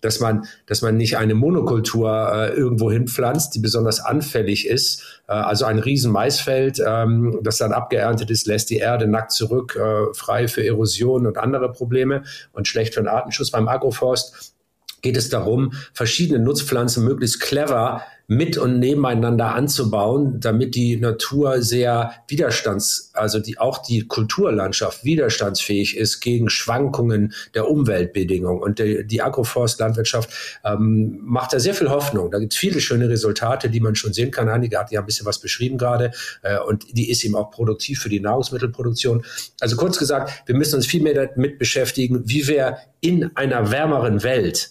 [0.00, 5.22] dass man, dass man nicht eine Monokultur äh, irgendwo hinpflanzt, die besonders anfällig ist.
[5.26, 9.74] Äh, also ein riesen Maisfeld, ähm, das dann abgeerntet ist, lässt die Erde nackt zurück,
[9.74, 13.50] äh, frei für Erosion und andere Probleme und schlecht für den Artenschutz.
[13.50, 14.54] Beim Agroforst
[15.02, 22.12] geht es darum, verschiedene Nutzpflanzen möglichst clever mit und nebeneinander anzubauen, damit die Natur sehr
[22.28, 28.62] widerstands, also die, auch die Kulturlandschaft widerstandsfähig ist gegen Schwankungen der Umweltbedingungen.
[28.62, 30.30] Und die, die Agroforstlandwirtschaft
[30.64, 32.30] ähm, macht da sehr viel Hoffnung.
[32.30, 34.48] Da gibt es viele schöne Resultate, die man schon sehen kann.
[34.48, 36.12] Einige hat ja ein bisschen was beschrieben gerade
[36.42, 39.24] äh, und die ist eben auch produktiv für die Nahrungsmittelproduktion.
[39.58, 44.22] Also kurz gesagt, wir müssen uns viel mehr damit beschäftigen, wie wir in einer wärmeren
[44.22, 44.70] Welt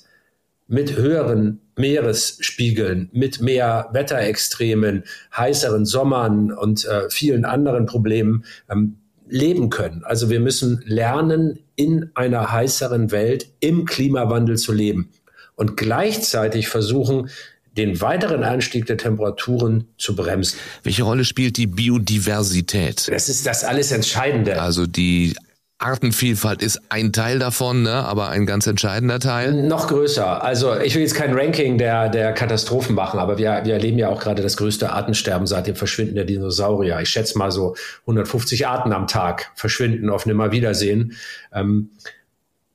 [0.69, 5.03] mit höheren Meeresspiegeln, mit mehr Wetterextremen,
[5.36, 10.03] heißeren Sommern und äh, vielen anderen Problemen ähm, leben können.
[10.03, 15.10] Also wir müssen lernen, in einer heißeren Welt im Klimawandel zu leben
[15.55, 17.29] und gleichzeitig versuchen,
[17.77, 20.58] den weiteren Anstieg der Temperaturen zu bremsen.
[20.84, 23.08] Welche Rolle spielt die Biodiversität?
[23.10, 24.62] Das ist das alles Entscheidende.
[24.62, 25.36] Also die
[25.79, 29.53] Artenvielfalt ist ein Teil davon, ne, aber ein ganz entscheidender Teil.
[29.53, 30.43] Noch größer.
[30.43, 34.09] Also ich will jetzt kein Ranking der, der Katastrophen machen, aber wir, wir erleben ja
[34.09, 36.99] auch gerade das größte Artensterben seit dem Verschwinden der Dinosaurier.
[36.99, 41.13] Ich schätze mal so 150 Arten am Tag verschwinden auf Nimmerwiedersehen.
[41.53, 41.91] Ähm,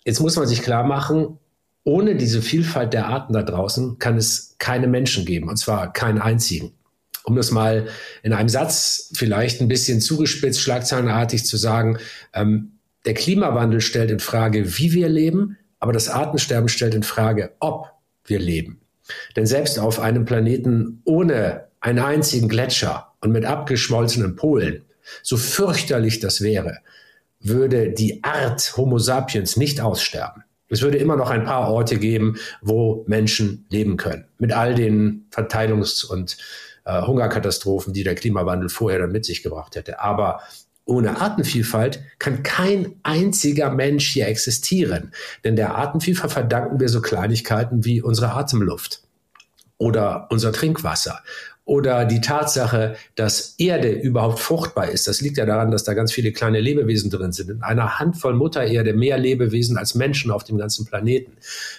[0.06, 1.38] jetzt muss man sich klar machen,
[1.84, 6.22] ohne diese Vielfalt der Arten da draußen kann es keine Menschen geben, und zwar keinen
[6.22, 6.72] einzigen.
[7.24, 7.88] Um das mal
[8.22, 11.98] in einem Satz vielleicht ein bisschen zugespitzt, schlagzeilenartig zu sagen,
[12.32, 12.73] ähm,
[13.04, 17.90] der Klimawandel stellt in Frage, wie wir leben, aber das Artensterben stellt in Frage, ob
[18.24, 18.80] wir leben.
[19.36, 24.82] Denn selbst auf einem Planeten ohne einen einzigen Gletscher und mit abgeschmolzenen Polen,
[25.22, 26.78] so fürchterlich das wäre,
[27.40, 30.44] würde die Art Homo sapiens nicht aussterben.
[30.68, 35.26] Es würde immer noch ein paar Orte geben, wo Menschen leben können, mit all den
[35.30, 36.38] Verteilungs- und
[36.86, 40.00] äh, Hungerkatastrophen, die der Klimawandel vorher dann mit sich gebracht hätte.
[40.00, 40.40] Aber
[40.87, 45.12] ohne Artenvielfalt kann kein einziger Mensch hier existieren.
[45.42, 49.03] Denn der Artenvielfalt verdanken wir so Kleinigkeiten wie unsere Atemluft
[49.79, 51.20] oder unser Trinkwasser
[51.64, 55.09] oder die Tatsache, dass Erde überhaupt fruchtbar ist.
[55.09, 57.49] Das liegt ja daran, dass da ganz viele kleine Lebewesen drin sind.
[57.51, 61.33] In einer Handvoll Muttererde mehr Lebewesen als Menschen auf dem ganzen Planeten.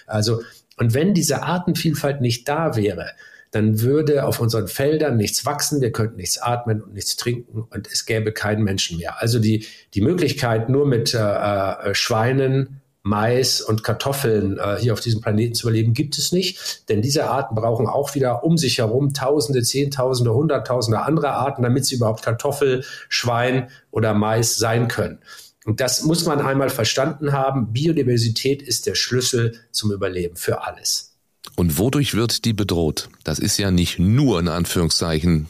[0.06, 0.42] Also,
[0.76, 3.12] und wenn diese Artenvielfalt nicht da wäre,
[3.50, 7.88] dann würde auf unseren Feldern nichts wachsen, wir könnten nichts atmen und nichts trinken und
[7.90, 9.20] es gäbe keinen Menschen mehr.
[9.22, 14.98] Also die, die Möglichkeit, nur mit äh, äh Schweinen, Mais und Kartoffeln äh, hier auf
[14.98, 16.88] diesem Planeten zu überleben, gibt es nicht.
[16.88, 21.86] Denn diese Arten brauchen auch wieder um sich herum Tausende, Zehntausende, Hunderttausende andere Arten, damit
[21.86, 25.20] sie überhaupt Kartoffel, Schwein oder Mais sein können.
[25.64, 27.72] Und das muss man einmal verstanden haben.
[27.72, 31.15] Biodiversität ist der Schlüssel zum Überleben für alles.
[31.54, 33.08] Und wodurch wird die bedroht?
[33.24, 35.46] Das ist ja nicht nur in Anführungszeichen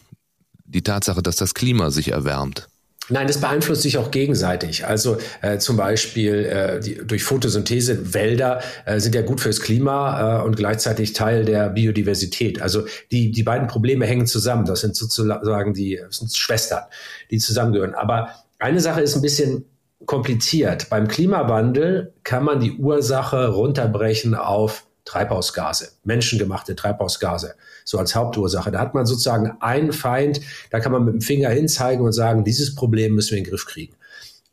[0.64, 2.68] die Tatsache, dass das Klima sich erwärmt.
[3.08, 4.84] Nein, das beeinflusst sich auch gegenseitig.
[4.84, 10.40] Also äh, zum Beispiel äh, die, durch Photosynthese Wälder äh, sind ja gut fürs Klima
[10.40, 12.60] äh, und gleichzeitig Teil der Biodiversität.
[12.60, 14.64] Also die, die beiden Probleme hängen zusammen.
[14.64, 16.82] Das sind sozusagen die sind Schwestern,
[17.30, 17.94] die zusammengehören.
[17.94, 19.66] Aber eine Sache ist ein bisschen
[20.04, 20.90] kompliziert.
[20.90, 28.70] Beim Klimawandel kann man die Ursache runterbrechen auf Treibhausgase, menschengemachte Treibhausgase, so als Hauptursache.
[28.70, 30.40] Da hat man sozusagen einen Feind,
[30.70, 33.50] da kann man mit dem Finger hinzeigen und sagen, dieses Problem müssen wir in den
[33.50, 33.94] Griff kriegen.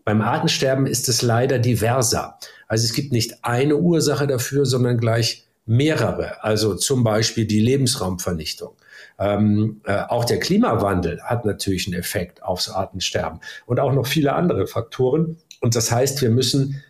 [0.06, 2.38] Beim Artensterben ist es leider diverser.
[2.68, 6.44] Also es gibt nicht eine Ursache dafür, sondern gleich mehrere.
[6.44, 8.74] Also zum Beispiel die Lebensraumvernichtung.
[9.20, 14.34] Ähm, äh, auch der Klimawandel hat natürlich einen Effekt aufs Artensterben und auch noch viele
[14.34, 15.38] andere Faktoren.
[15.62, 16.84] Und das heißt, wir müssen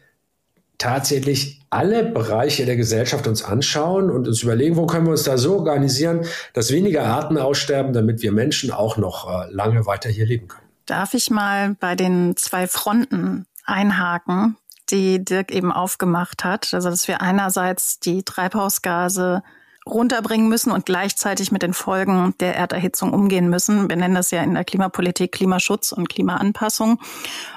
[0.84, 5.38] tatsächlich alle Bereiche der Gesellschaft uns anschauen und uns überlegen, wo können wir uns da
[5.38, 10.26] so organisieren, dass weniger Arten aussterben, damit wir Menschen auch noch äh, lange weiter hier
[10.26, 10.68] leben können.
[10.86, 14.58] Darf ich mal bei den zwei Fronten einhaken,
[14.90, 16.74] die Dirk eben aufgemacht hat?
[16.74, 19.42] Also, dass wir einerseits die Treibhausgase
[19.86, 23.90] runterbringen müssen und gleichzeitig mit den Folgen der Erderhitzung umgehen müssen.
[23.90, 27.00] Wir nennen das ja in der Klimapolitik Klimaschutz und Klimaanpassung.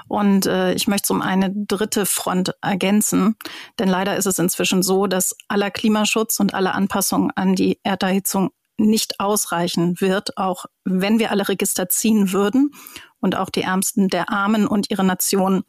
[0.08, 3.36] Und äh, ich möchte um eine dritte Front ergänzen,
[3.78, 8.50] denn leider ist es inzwischen so, dass aller Klimaschutz und alle Anpassung an die Erderhitzung
[8.78, 12.72] nicht ausreichen wird, auch wenn wir alle Register ziehen würden
[13.20, 15.64] und auch die Ärmsten der Armen und ihre Nation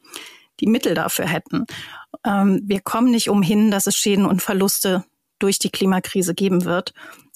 [0.60, 1.66] die Mittel dafür hätten.
[2.26, 5.06] Ähm, wir kommen nicht umhin, dass es Schäden und Verluste
[5.40, 6.94] durch die Klimakrise geben wird.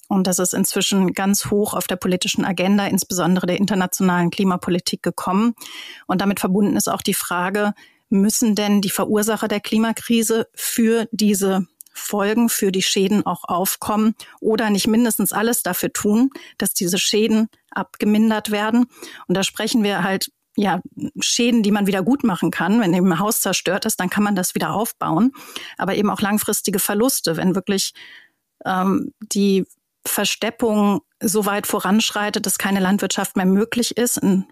[0.08, 5.54] Und das ist inzwischen ganz hoch auf der politischen Agenda, insbesondere der internationalen Klimapolitik gekommen.
[6.06, 7.72] Und damit verbunden ist auch die Frage,
[8.10, 14.70] müssen denn die Verursacher der Klimakrise für diese Folgen, für die Schäden auch aufkommen oder
[14.70, 18.86] nicht mindestens alles dafür tun, dass diese Schäden abgemindert werden?
[19.28, 20.80] Und da sprechen wir halt ja,
[21.20, 22.80] Schäden, die man wieder gut machen kann.
[22.80, 25.32] Wenn eben ein Haus zerstört ist, dann kann man das wieder aufbauen.
[25.78, 27.94] Aber eben auch langfristige Verluste, wenn wirklich
[28.64, 29.64] ähm, die
[30.04, 34.18] Versteppung so weit voranschreitet, dass keine Landwirtschaft mehr möglich ist.
[34.18, 34.46] In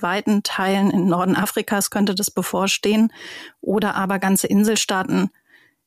[0.00, 3.12] weiten Teilen in Norden Afrikas könnte das bevorstehen.
[3.60, 5.30] Oder aber ganze Inselstaaten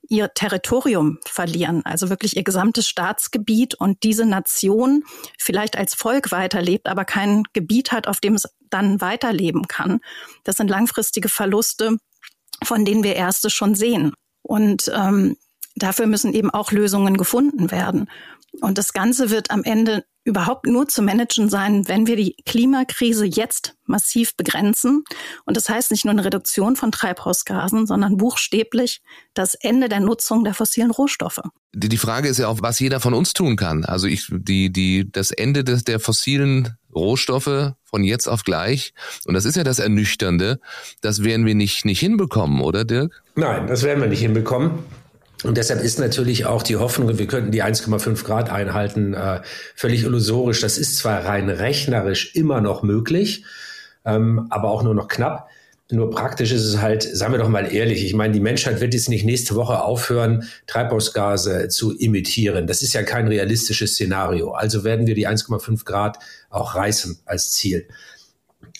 [0.07, 5.03] ihr Territorium verlieren, also wirklich ihr gesamtes Staatsgebiet und diese Nation
[5.37, 9.99] vielleicht als Volk weiterlebt, aber kein Gebiet hat, auf dem es dann weiterleben kann.
[10.43, 11.97] Das sind langfristige Verluste,
[12.63, 14.13] von denen wir erste schon sehen.
[14.41, 15.37] Und ähm,
[15.75, 18.09] dafür müssen eben auch Lösungen gefunden werden.
[18.61, 23.25] Und das Ganze wird am Ende überhaupt nur zu managen sein, wenn wir die Klimakrise
[23.25, 25.03] jetzt massiv begrenzen.
[25.45, 29.01] Und das heißt nicht nur eine Reduktion von Treibhausgasen, sondern buchstäblich
[29.33, 31.41] das Ende der Nutzung der fossilen Rohstoffe.
[31.73, 33.85] Die, Frage ist ja auch, was jeder von uns tun kann.
[33.85, 38.93] Also ich, die, die, das Ende des, der fossilen Rohstoffe von jetzt auf gleich.
[39.25, 40.59] Und das ist ja das Ernüchternde.
[41.01, 43.23] Das werden wir nicht, nicht hinbekommen, oder Dirk?
[43.35, 44.79] Nein, das werden wir nicht hinbekommen.
[45.43, 49.41] Und deshalb ist natürlich auch die Hoffnung, wir könnten die 1,5 Grad einhalten, äh,
[49.73, 50.59] völlig illusorisch.
[50.59, 53.45] Das ist zwar rein rechnerisch immer noch möglich,
[54.03, 55.49] ähm, aber auch nur noch knapp.
[55.91, 58.93] Nur praktisch ist es halt, sagen wir doch mal ehrlich, ich meine, die Menschheit wird
[58.93, 62.67] jetzt nicht nächste Woche aufhören, Treibhausgase zu emittieren.
[62.67, 64.51] Das ist ja kein realistisches Szenario.
[64.51, 66.19] Also werden wir die 1,5 Grad
[66.51, 67.87] auch reißen als Ziel.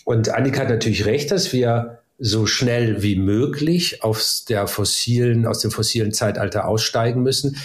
[0.04, 5.58] Und Annika hat natürlich recht, dass wir so schnell wie möglich aus der fossilen, aus
[5.58, 7.56] dem fossilen Zeitalter aussteigen müssen.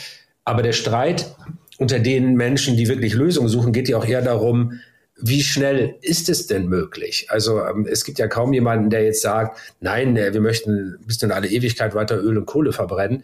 [0.44, 1.36] Aber der Streit
[1.78, 4.80] unter den Menschen, die wirklich Lösungen suchen, geht ja auch eher darum,
[5.18, 7.28] wie schnell ist es denn möglich?
[7.30, 11.22] Also ähm, es gibt ja kaum jemanden, der jetzt sagt, nein, äh, wir möchten bis
[11.24, 13.24] in alle Ewigkeit weiter Öl und Kohle verbrennen.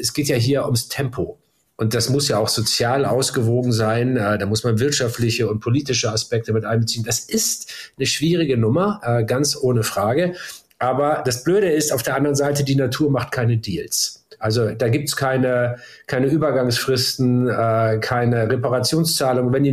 [0.00, 1.38] Es geht ja hier ums Tempo.
[1.76, 4.16] Und das muss ja auch sozial ausgewogen sein.
[4.16, 7.04] Äh, da muss man wirtschaftliche und politische Aspekte mit einbeziehen.
[7.04, 10.34] Das ist eine schwierige Nummer, äh, ganz ohne Frage.
[10.78, 14.24] Aber das Blöde ist, auf der anderen Seite, die Natur macht keine Deals.
[14.38, 19.52] Also da gibt's keine, keine Übergangsfristen, äh, keine Reparationszahlung.
[19.52, 19.72] Wenn die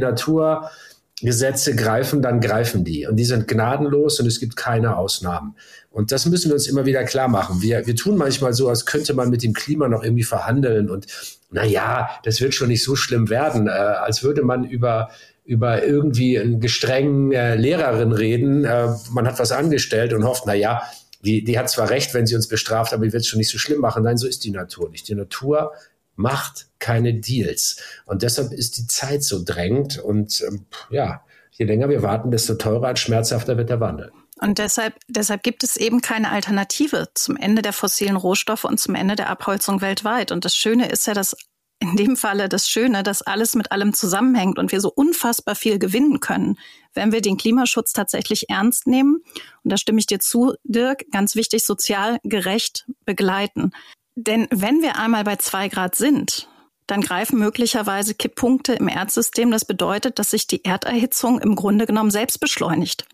[1.21, 3.05] Naturgesetze greifen, dann greifen die.
[3.05, 5.55] Und die sind gnadenlos und es gibt keine Ausnahmen.
[5.91, 7.61] Und das müssen wir uns immer wieder klar machen.
[7.61, 11.07] Wir, wir tun manchmal so, als könnte man mit dem Klima noch irgendwie verhandeln und
[11.51, 15.09] na ja, das wird schon nicht so schlimm werden, äh, als würde man über
[15.43, 18.63] über irgendwie einen gestrengen äh, Lehrerin reden.
[18.63, 20.83] Äh, man hat was angestellt und hofft, na ja,
[21.25, 23.49] die, die hat zwar recht, wenn sie uns bestraft, aber die wird es schon nicht
[23.49, 24.03] so schlimm machen.
[24.03, 25.07] Nein, so ist die Natur nicht.
[25.09, 25.73] Die Natur
[26.15, 27.77] macht keine Deals.
[28.05, 29.99] Und deshalb ist die Zeit so drängend.
[29.99, 34.11] Und ähm, ja, je länger wir warten, desto teurer und schmerzhafter wird der Wandel.
[34.39, 38.95] Und deshalb, deshalb gibt es eben keine Alternative zum Ende der fossilen Rohstoffe und zum
[38.95, 40.31] Ende der Abholzung weltweit.
[40.31, 41.35] Und das Schöne ist ja, dass
[41.81, 45.79] in dem Falle das Schöne, dass alles mit allem zusammenhängt und wir so unfassbar viel
[45.79, 46.57] gewinnen können,
[46.93, 49.23] wenn wir den Klimaschutz tatsächlich ernst nehmen.
[49.63, 53.71] Und da stimme ich dir zu, Dirk, ganz wichtig, sozial gerecht begleiten.
[54.15, 56.47] Denn wenn wir einmal bei zwei Grad sind,
[56.87, 59.51] dann greifen möglicherweise Kipppunkte im Erdsystem.
[59.51, 63.05] Das bedeutet, dass sich die Erderhitzung im Grunde genommen selbst beschleunigt.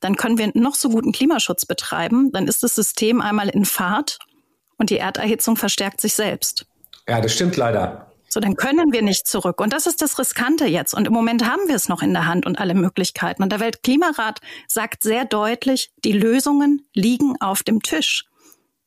[0.00, 2.32] Dann können wir noch so guten Klimaschutz betreiben.
[2.32, 4.18] Dann ist das System einmal in Fahrt
[4.78, 6.66] und die Erderhitzung verstärkt sich selbst.
[7.06, 8.10] Ja, das stimmt leider.
[8.28, 9.60] So, dann können wir nicht zurück.
[9.60, 10.94] Und das ist das Riskante jetzt.
[10.94, 13.42] Und im Moment haben wir es noch in der Hand und alle Möglichkeiten.
[13.42, 18.29] Und der Weltklimarat sagt sehr deutlich, die Lösungen liegen auf dem Tisch.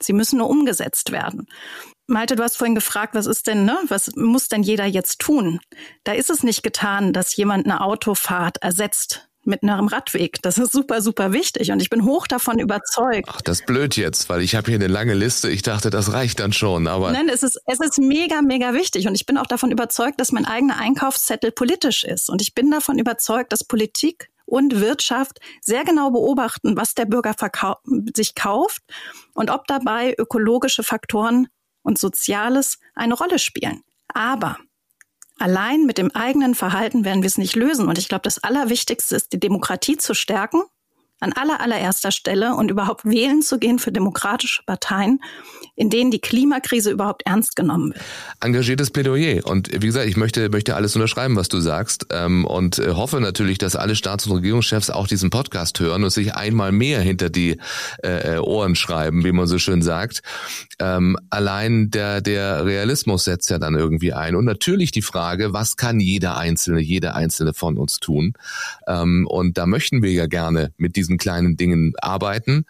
[0.03, 1.47] Sie müssen nur umgesetzt werden.
[2.07, 3.77] Malte, du hast vorhin gefragt, was ist denn, ne?
[3.87, 5.59] Was muss denn jeder jetzt tun?
[6.03, 10.41] Da ist es nicht getan, dass jemand eine Autofahrt ersetzt mit einem Radweg.
[10.41, 13.27] Das ist super, super wichtig und ich bin hoch davon überzeugt.
[13.31, 15.49] Ach, das ist blöd jetzt, weil ich habe hier eine lange Liste.
[15.49, 19.07] Ich dachte, das reicht dann schon, aber nein, es ist es ist mega, mega wichtig
[19.07, 22.71] und ich bin auch davon überzeugt, dass mein eigener Einkaufszettel politisch ist und ich bin
[22.71, 27.33] davon überzeugt, dass Politik und Wirtschaft sehr genau beobachten, was der Bürger
[28.15, 28.83] sich kauft
[29.33, 31.47] und ob dabei ökologische Faktoren
[31.81, 33.83] und Soziales eine Rolle spielen.
[34.13, 34.57] Aber
[35.39, 37.87] Allein mit dem eigenen Verhalten werden wir es nicht lösen.
[37.87, 40.61] Und ich glaube, das Allerwichtigste ist, die Demokratie zu stärken
[41.23, 45.19] an aller, allererster Stelle und überhaupt wählen zu gehen für demokratische Parteien,
[45.75, 48.03] in denen die Klimakrise überhaupt ernst genommen wird.
[48.41, 49.45] Engagiertes Plädoyer.
[49.45, 52.07] Und wie gesagt, ich möchte, möchte alles unterschreiben, was du sagst.
[52.11, 56.09] Ähm, und äh, hoffe natürlich, dass alle Staats- und Regierungschefs auch diesen Podcast hören und
[56.09, 57.57] sich einmal mehr hinter die
[58.03, 60.21] äh, Ohren schreiben, wie man so schön sagt.
[60.79, 64.35] Ähm, allein der, der Realismus setzt ja dann irgendwie ein.
[64.35, 68.33] Und natürlich die Frage, was kann jeder Einzelne, jede Einzelne von uns tun?
[68.87, 72.65] Ähm, und da möchten wir ja gerne mit diesen kleinen Dingen arbeiten.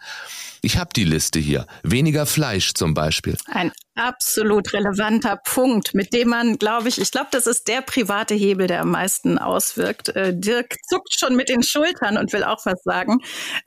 [0.62, 1.66] Ich habe die Liste hier.
[1.82, 3.36] Weniger Fleisch zum Beispiel.
[3.46, 8.34] Ein absolut relevanter Punkt, mit dem man, glaube ich, ich glaube, das ist der private
[8.34, 10.08] Hebel, der am meisten auswirkt.
[10.10, 13.18] Äh, Dirk zuckt schon mit den Schultern und will auch was sagen.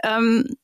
[0.03, 0.55] Ähm,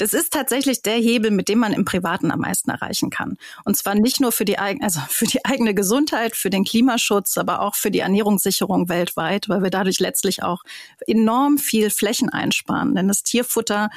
[0.00, 3.36] das ist tatsächlich der Hebel, mit dem man im Privaten am meisten erreichen kann.
[3.66, 7.36] Und zwar nicht nur für die, eigene, also für die eigene Gesundheit, für den Klimaschutz,
[7.36, 10.62] aber auch für die Ernährungssicherung weltweit, weil wir dadurch letztlich auch
[11.06, 12.94] enorm viel Flächen einsparen.
[12.94, 13.90] Denn das Tierfutter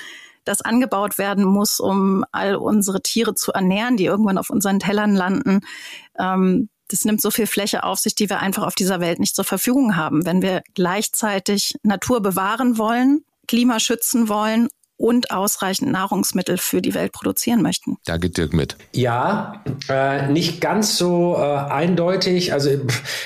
[0.43, 5.15] das angebaut werden muss, um all unsere Tiere zu ernähren, die irgendwann auf unseren Tellern
[5.15, 5.61] landen.
[6.19, 9.37] Ähm, das nimmt so viel Fläche auf sich, die wir einfach auf dieser Welt nicht
[9.37, 10.25] zur Verfügung haben.
[10.25, 17.12] Wenn wir gleichzeitig Natur bewahren wollen, Klima schützen wollen und ausreichend Nahrungsmittel für die Welt
[17.12, 17.97] produzieren möchten.
[18.06, 18.77] Da geht Dirk mit.
[18.93, 22.53] Ja, äh, nicht ganz so äh, eindeutig.
[22.53, 22.69] Also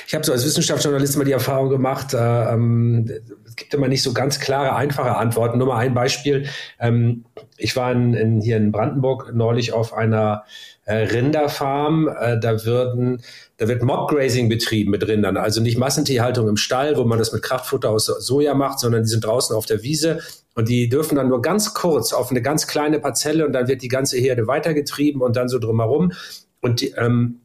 [0.07, 3.09] ich habe so als Wissenschaftsjournalist mal die Erfahrung gemacht, äh, ähm,
[3.45, 5.57] es gibt immer nicht so ganz klare, einfache Antworten.
[5.57, 6.47] Nur mal ein Beispiel.
[6.79, 7.25] Ähm,
[7.57, 12.07] ich war in, in, hier in Brandenburg neulich auf einer äh, Rinderfarm.
[12.07, 13.21] Äh, da würden
[13.57, 17.41] da wird Mobgrazing betrieben mit Rindern, also nicht Massentierhaltung im Stall, wo man das mit
[17.41, 20.19] Kraftfutter aus Soja macht, sondern die sind draußen auf der Wiese
[20.53, 23.81] und die dürfen dann nur ganz kurz auf eine ganz kleine Parzelle und dann wird
[23.81, 26.13] die ganze Herde weitergetrieben und dann so drumherum.
[26.61, 27.41] Und die, ähm,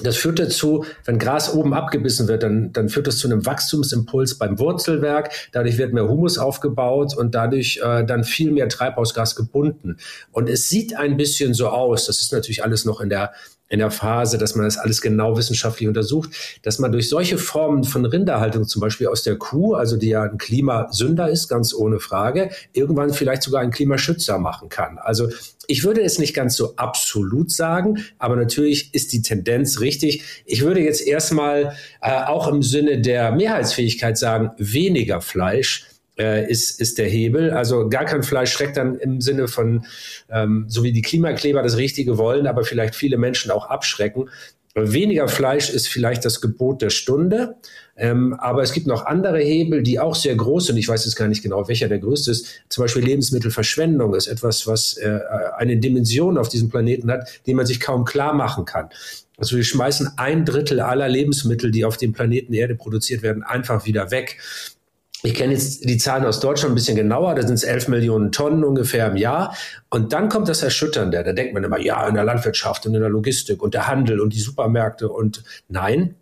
[0.00, 4.38] das führt dazu, wenn Gras oben abgebissen wird, dann, dann führt das zu einem Wachstumsimpuls
[4.38, 5.30] beim Wurzelwerk.
[5.52, 9.98] Dadurch wird mehr Humus aufgebaut und dadurch äh, dann viel mehr Treibhausgas gebunden.
[10.32, 13.32] Und es sieht ein bisschen so aus, das ist natürlich alles noch in der
[13.74, 16.30] in der Phase, dass man das alles genau wissenschaftlich untersucht,
[16.62, 20.22] dass man durch solche Formen von Rinderhaltung, zum Beispiel aus der Kuh, also die ja
[20.22, 24.98] ein Klimasünder ist, ganz ohne Frage, irgendwann vielleicht sogar einen Klimaschützer machen kann.
[24.98, 25.28] Also
[25.66, 30.22] ich würde es nicht ganz so absolut sagen, aber natürlich ist die Tendenz richtig.
[30.46, 35.86] Ich würde jetzt erstmal äh, auch im Sinne der Mehrheitsfähigkeit sagen, weniger Fleisch
[36.18, 37.50] äh, ist, ist der Hebel.
[37.50, 39.86] Also gar kein Fleisch schreckt dann im Sinne von,
[40.30, 44.28] ähm, so wie die Klimakleber das Richtige wollen, aber vielleicht viele Menschen auch abschrecken.
[44.76, 47.54] Weniger Fleisch ist vielleicht das Gebot der Stunde,
[47.96, 50.78] ähm, aber es gibt noch andere Hebel, die auch sehr groß sind.
[50.78, 52.64] Ich weiß jetzt gar nicht genau, welcher der größte ist.
[52.68, 55.20] Zum Beispiel Lebensmittelverschwendung ist etwas, was äh,
[55.56, 58.88] eine Dimension auf diesem Planeten hat, die man sich kaum klar machen kann.
[59.36, 63.86] Also wir schmeißen ein Drittel aller Lebensmittel, die auf dem Planeten Erde produziert werden, einfach
[63.86, 64.38] wieder weg.
[65.24, 68.30] Ich kenne jetzt die Zahlen aus Deutschland ein bisschen genauer, da sind es 11 Millionen
[68.30, 69.56] Tonnen ungefähr im Jahr.
[69.88, 71.24] Und dann kommt das Erschütternde.
[71.24, 74.20] Da denkt man immer, ja, in der Landwirtschaft und in der Logistik und der Handel
[74.20, 76.16] und die Supermärkte und nein,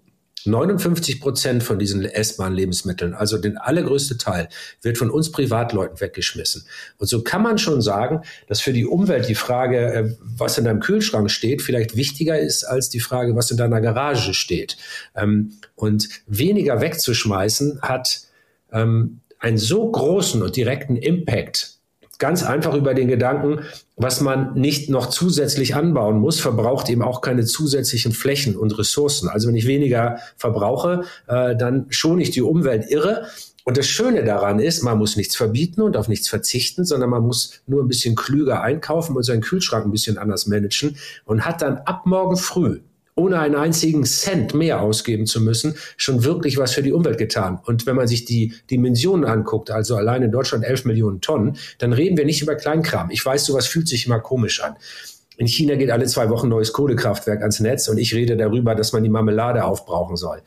[0.44, 4.48] 59 Prozent von diesen essbaren Lebensmitteln, also den allergrößte Teil,
[4.82, 6.64] wird von uns Privatleuten weggeschmissen.
[6.98, 10.64] Und so kann man schon sagen, dass für die Umwelt die Frage, äh, was in
[10.64, 14.76] deinem Kühlschrank steht, vielleicht wichtiger ist als die Frage, was in deiner Garage steht.
[15.16, 18.31] Ähm, und weniger wegzuschmeißen hat
[18.72, 21.82] ähm, einen so großen und direkten Impact
[22.22, 23.64] Ganz einfach über den Gedanken,
[23.96, 29.28] was man nicht noch zusätzlich anbauen muss, verbraucht eben auch keine zusätzlichen Flächen und Ressourcen.
[29.28, 33.26] Also wenn ich weniger verbrauche, äh, dann schone ich die Umwelt irre.
[33.64, 37.24] Und das Schöne daran ist, man muss nichts verbieten und auf nichts verzichten, sondern man
[37.24, 41.60] muss nur ein bisschen klüger einkaufen und seinen Kühlschrank ein bisschen anders managen und hat
[41.60, 42.82] dann ab morgen früh
[43.14, 47.58] ohne einen einzigen Cent mehr ausgeben zu müssen, schon wirklich was für die Umwelt getan.
[47.64, 51.92] Und wenn man sich die Dimensionen anguckt, also allein in Deutschland 11 Millionen Tonnen, dann
[51.92, 53.10] reden wir nicht über Kleinkram.
[53.10, 54.76] Ich weiß, sowas fühlt sich immer komisch an.
[55.36, 58.92] In China geht alle zwei Wochen neues Kohlekraftwerk ans Netz und ich rede darüber, dass
[58.92, 60.42] man die Marmelade aufbrauchen soll.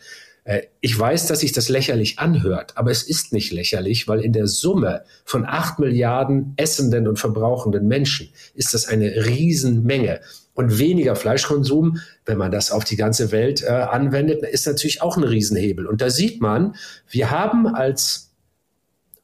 [0.45, 4.31] Äh, ich weiß, dass sich das lächerlich anhört, aber es ist nicht lächerlich, weil in
[4.31, 10.21] der Summe von acht Milliarden essenden und verbrauchenden Menschen ist das eine Riesenmenge.
[10.55, 15.17] Und weniger Fleischkonsum, wenn man das auf die ganze Welt äh, anwendet, ist natürlich auch
[15.17, 15.85] ein Riesenhebel.
[15.85, 16.75] Und da sieht man,
[17.09, 18.31] wir haben als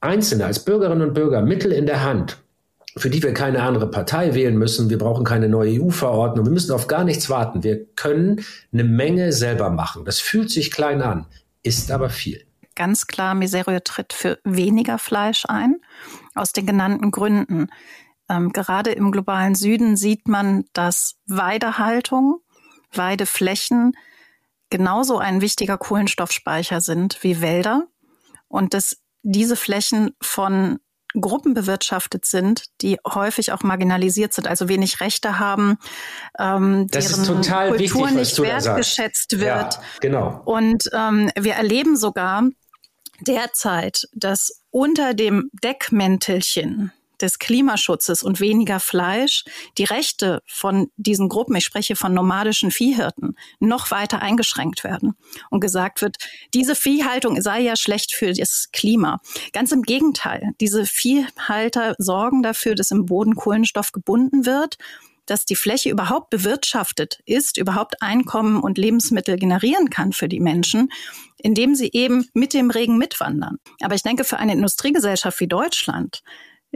[0.02, 2.38] Einzelne, als Bürgerinnen und Bürger Mittel in der Hand,
[2.98, 4.90] für die wir keine andere Partei wählen müssen.
[4.90, 6.46] Wir brauchen keine neue EU-Verordnung.
[6.46, 7.64] Wir müssen auf gar nichts warten.
[7.64, 10.04] Wir können eine Menge selber machen.
[10.04, 11.28] Das fühlt sich klein an,
[11.64, 12.44] ist aber viel.
[12.76, 15.76] Ganz klar, Miserio tritt für weniger Fleisch ein,
[16.36, 17.68] aus den genannten Gründen.
[18.32, 22.40] Ähm, gerade im globalen Süden sieht man, dass Weidehaltung,
[22.94, 23.98] Weideflächen
[24.70, 27.88] genauso ein wichtiger Kohlenstoffspeicher sind wie Wälder
[28.48, 30.80] und dass diese Flächen von
[31.20, 35.78] Gruppen bewirtschaftet sind, die häufig auch marginalisiert sind, also wenig Rechte haben,
[36.40, 39.74] ähm, das deren ist total Kultur wichtig, nicht wertgeschätzt wird.
[39.74, 40.42] Ja, genau.
[40.46, 42.44] Und ähm, wir erleben sogar
[43.20, 49.44] derzeit, dass unter dem Deckmäntelchen des Klimaschutzes und weniger Fleisch
[49.78, 55.16] die Rechte von diesen Gruppen, ich spreche von nomadischen Viehhirten, noch weiter eingeschränkt werden
[55.50, 56.18] und gesagt wird,
[56.54, 59.22] diese Viehhaltung sei ja schlecht für das Klima.
[59.54, 64.78] Ganz im Gegenteil, diese Viehhalter sorgen dafür, dass im Boden Kohlenstoff gebunden wird
[65.26, 70.92] dass die Fläche überhaupt bewirtschaftet ist, überhaupt Einkommen und Lebensmittel generieren kann für die Menschen,
[71.38, 73.58] indem sie eben mit dem Regen mitwandern.
[73.82, 76.22] Aber ich denke, für eine Industriegesellschaft wie Deutschland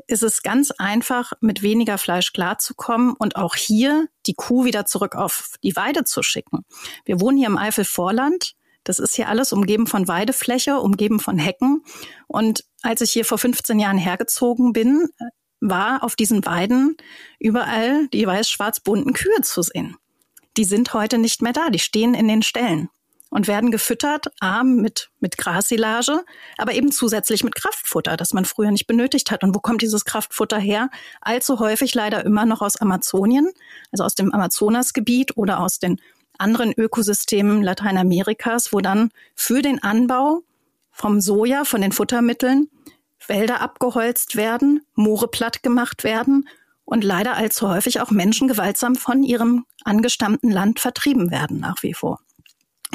[0.08, 5.16] ist es ganz einfach, mit weniger Fleisch klarzukommen und auch hier die Kuh wieder zurück
[5.16, 6.66] auf die Weide zu schicken.
[7.06, 8.56] Wir wohnen hier im Eifelvorland.
[8.84, 11.84] Das ist hier alles umgeben von Weidefläche, umgeben von Hecken.
[12.28, 15.10] Und als ich hier vor 15 Jahren hergezogen bin,
[15.60, 16.96] war auf diesen Weiden
[17.40, 19.98] überall die weiß-schwarz bunten Kühe zu sehen.
[20.58, 22.90] Die sind heute nicht mehr da, die stehen in den Ställen
[23.36, 26.24] und werden gefüttert, arm mit, mit Grassilage,
[26.58, 29.44] aber eben zusätzlich mit Kraftfutter, das man früher nicht benötigt hat.
[29.44, 30.90] Und wo kommt dieses Kraftfutter her?
[31.20, 33.52] Allzu häufig leider immer noch aus Amazonien,
[33.92, 36.00] also aus dem Amazonasgebiet oder aus den
[36.38, 40.44] anderen Ökosystemen Lateinamerikas, wo dann für den Anbau
[40.90, 42.70] vom Soja, von den Futtermitteln,
[43.28, 46.48] Wälder abgeholzt werden, Moore platt gemacht werden
[46.86, 51.94] und leider allzu häufig auch Menschen gewaltsam von ihrem angestammten Land vertrieben werden nach wie
[51.94, 52.22] vor.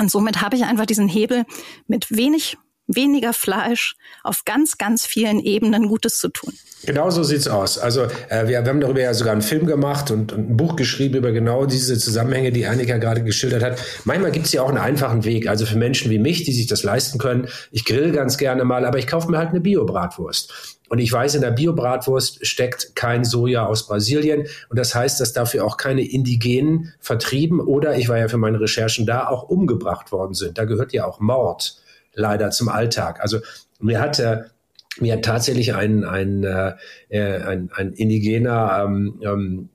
[0.00, 1.44] Und somit habe ich einfach diesen Hebel
[1.86, 3.94] mit wenig weniger Fleisch
[4.24, 6.52] auf ganz, ganz vielen Ebenen Gutes zu tun.
[6.86, 7.78] Genau so sieht's aus.
[7.78, 10.74] Also äh, wir, wir, haben darüber ja sogar einen Film gemacht und, und, ein Buch
[10.74, 13.78] geschrieben über genau diese Zusammenhänge, die Annika gerade geschildert hat.
[14.04, 15.46] Manchmal gibt's ja auch einen einfachen Weg.
[15.46, 17.48] Also für Menschen wie mich, die sich das leisten können.
[17.70, 20.79] Ich grill ganz gerne mal, aber ich kaufe mir halt eine Bio-Bratwurst.
[20.90, 24.46] Und ich weiß, in der Bio-Bratwurst steckt kein Soja aus Brasilien.
[24.68, 28.60] Und das heißt, dass dafür auch keine Indigenen vertrieben oder, ich war ja für meine
[28.60, 30.58] Recherchen da, auch umgebracht worden sind.
[30.58, 31.76] Da gehört ja auch Mord
[32.12, 33.20] leider zum Alltag.
[33.20, 33.38] Also
[33.78, 34.42] mir hat äh,
[34.98, 36.74] mir hat tatsächlich ein, ein, äh,
[37.10, 39.68] ein, ein indigener ähm, ähm,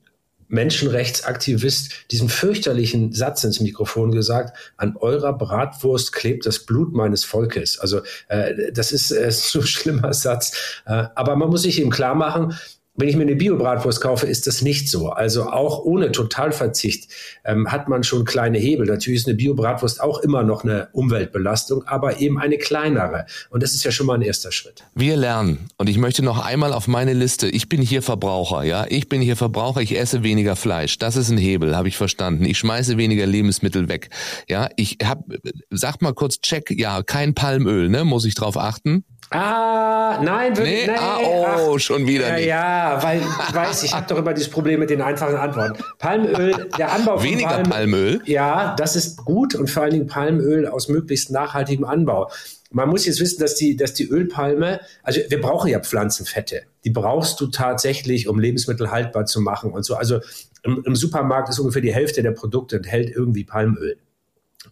[0.48, 7.80] Menschenrechtsaktivist diesen fürchterlichen Satz ins Mikrofon gesagt, an eurer Bratwurst klebt das Blut meines Volkes.
[7.80, 10.82] Also äh, das ist äh, so ein schlimmer Satz.
[10.86, 12.56] Äh, aber man muss sich eben klar machen,
[12.98, 15.10] wenn ich mir eine Bio-Bratwurst kaufe, ist das nicht so.
[15.10, 17.10] Also auch ohne Totalverzicht
[17.43, 18.88] ähm, hat man schon kleine Hebel.
[18.88, 23.26] Natürlich ist eine Bio-Bratwurst auch immer noch eine Umweltbelastung, aber eben eine kleinere.
[23.50, 24.84] Und das ist ja schon mal ein erster Schritt.
[24.96, 25.68] Wir lernen.
[25.78, 27.50] Und ich möchte noch einmal auf meine Liste.
[27.50, 28.86] Ich bin hier Verbraucher, ja.
[28.88, 29.82] Ich bin hier Verbraucher.
[29.82, 30.98] Ich esse weniger Fleisch.
[30.98, 32.46] Das ist ein Hebel, habe ich verstanden.
[32.46, 34.10] Ich schmeiße weniger Lebensmittel weg.
[34.48, 35.39] Ja, ich habe,
[35.70, 36.72] sag mal kurz, check.
[36.72, 38.06] Ja, kein Palmöl, ne?
[38.06, 39.04] Muss ich drauf achten?
[39.32, 40.91] Ah, nein, wirklich, nee?
[40.91, 42.45] nee ah, oh, ach, schon wieder ja, nicht.
[42.45, 43.21] Ja, weil,
[43.53, 45.84] weiß, ich habe doch immer dieses Problem mit den einfachen Antworten.
[45.97, 48.21] Palmöl, der Anbau von Weniger Palm, Palmöl?
[48.26, 52.30] Ja, das ist gut und vor allen Dingen Palmöl aus möglichst nachhaltigem Anbau.
[52.71, 56.63] Man muss jetzt wissen, dass die, dass die Ölpalme, also wir brauchen ja Pflanzenfette.
[56.84, 59.95] Die brauchst du tatsächlich, um Lebensmittel haltbar zu machen und so.
[59.95, 60.19] Also
[60.63, 63.97] im, im Supermarkt ist ungefähr die Hälfte der Produkte enthält irgendwie Palmöl.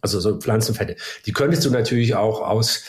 [0.00, 0.96] Also so Pflanzenfette.
[1.26, 2.84] Die könntest du natürlich auch aus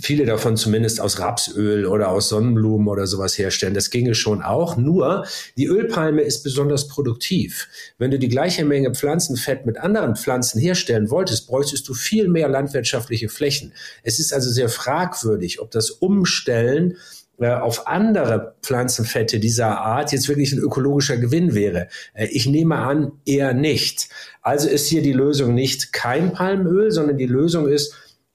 [0.00, 3.74] viele davon zumindest aus Rapsöl oder aus Sonnenblumen oder sowas herstellen.
[3.74, 4.76] Das ginge schon auch.
[4.76, 5.26] Nur
[5.56, 7.68] die Ölpalme ist besonders produktiv.
[7.96, 12.48] Wenn du die gleiche Menge Pflanzenfett mit anderen Pflanzen herstellen wolltest, bräuchtest du viel mehr
[12.48, 13.72] landwirtschaftliche Flächen.
[14.02, 16.96] Es ist also sehr fragwürdig, ob das Umstellen
[17.38, 21.88] äh, auf andere Pflanzenfette dieser Art jetzt wirklich ein ökologischer Gewinn wäre.
[22.12, 24.08] Äh, ich nehme an, eher nicht.
[24.42, 27.94] Also ist hier die Lösung nicht kein Palmöl, sondern die Lösung ist,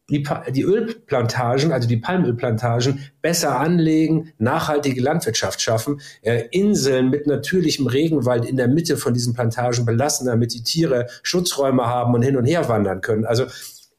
[0.10, 7.88] die, die Ölplantagen, also die Palmölplantagen, besser anlegen, nachhaltige Landwirtschaft schaffen, äh, Inseln mit natürlichem
[7.88, 12.38] Regenwald in der Mitte von diesen Plantagen belassen, damit die Tiere Schutzräume haben und hin
[12.38, 13.26] und her wandern können.
[13.26, 13.46] Also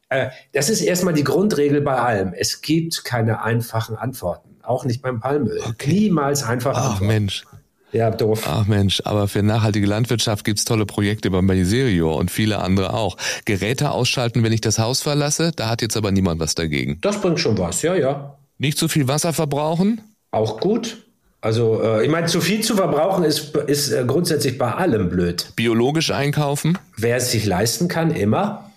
[0.08, 2.34] äh, das ist erstmal die Grundregel bei allem.
[2.34, 5.60] Es gibt keine einfachen Antworten, auch nicht beim Palmöl.
[5.68, 5.92] Okay.
[5.92, 6.74] Niemals einfach.
[6.76, 7.06] Ach Antworten.
[7.06, 7.44] Mensch.
[7.92, 8.44] Ja, doof.
[8.46, 13.16] Ach Mensch, aber für nachhaltige Landwirtschaft gibt's tolle Projekte beim Ministerio und viele andere auch.
[13.44, 16.98] Geräte ausschalten, wenn ich das Haus verlasse, da hat jetzt aber niemand was dagegen.
[17.00, 18.36] Das bringt schon was, ja, ja.
[18.58, 20.00] Nicht zu viel Wasser verbrauchen?
[20.30, 20.98] Auch gut.
[21.40, 25.52] Also äh, ich meine, zu viel zu verbrauchen ist, ist äh, grundsätzlich bei allem blöd.
[25.56, 26.78] Biologisch einkaufen?
[26.96, 28.70] Wer es sich leisten kann, immer.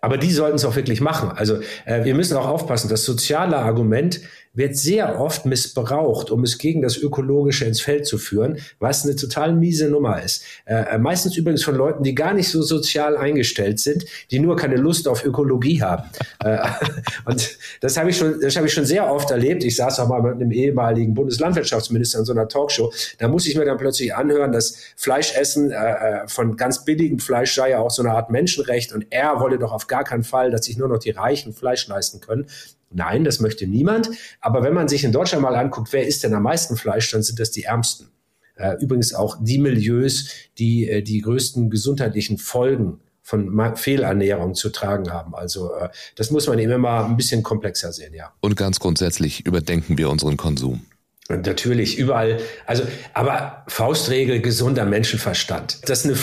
[0.00, 1.30] Aber die sollten es auch wirklich machen.
[1.34, 2.88] Also äh, wir müssen auch aufpassen.
[2.88, 4.20] Das soziale Argument
[4.56, 9.14] wird sehr oft missbraucht, um es gegen das Ökologische ins Feld zu führen, was eine
[9.14, 10.42] total miese Nummer ist.
[10.64, 14.56] Äh, äh, meistens übrigens von Leuten, die gar nicht so sozial eingestellt sind, die nur
[14.56, 16.04] keine Lust auf Ökologie haben.
[16.42, 16.58] äh,
[17.26, 19.62] und das habe ich schon, das habe ich schon sehr oft erlebt.
[19.62, 22.92] Ich saß auch mal mit einem ehemaligen Bundeslandwirtschaftsminister in so einer Talkshow.
[23.18, 27.54] Da muss ich mir dann plötzlich anhören, dass Fleischessen äh, äh, von ganz billigem Fleisch
[27.54, 30.50] sei ja auch so eine Art Menschenrecht und er wolle doch auf gar keinen Fall,
[30.50, 32.46] dass sich nur noch die Reichen Fleisch leisten können.
[32.90, 34.10] Nein, das möchte niemand.
[34.40, 37.22] Aber wenn man sich in Deutschland mal anguckt, wer isst denn am meisten Fleisch, dann
[37.22, 38.08] sind das die Ärmsten.
[38.56, 40.28] Äh, übrigens auch die Milieus,
[40.58, 45.34] die äh, die größten gesundheitlichen Folgen von Fehlernährung zu tragen haben.
[45.34, 48.32] Also äh, das muss man eben immer ein bisschen komplexer sehen, ja.
[48.40, 50.86] Und ganz grundsätzlich überdenken wir unseren Konsum.
[51.28, 52.84] Und natürlich überall, also,
[53.14, 55.88] aber Faustregel gesunder Menschenverstand.
[55.88, 56.14] Dass eine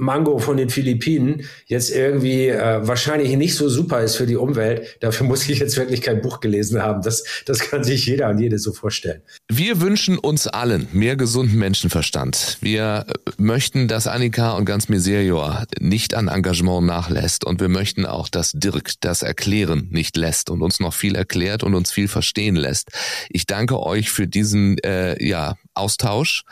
[0.00, 4.96] Flugmango von den Philippinen jetzt irgendwie äh, wahrscheinlich nicht so super ist für die Umwelt,
[5.00, 7.02] dafür muss ich jetzt wirklich kein Buch gelesen haben.
[7.02, 9.22] Das, das kann sich jeder und jede so vorstellen.
[9.48, 12.58] Wir wünschen uns allen mehr gesunden Menschenverstand.
[12.60, 18.28] Wir möchten, dass Annika und ganz Miserior nicht an Engagement nachlässt und wir möchten auch,
[18.28, 22.56] dass Dirk das Erklären nicht lässt und uns noch viel erklärt und uns viel verstehen
[22.56, 22.90] lässt.
[23.28, 26.44] Ich danke euch für diesen äh, ja, Austausch,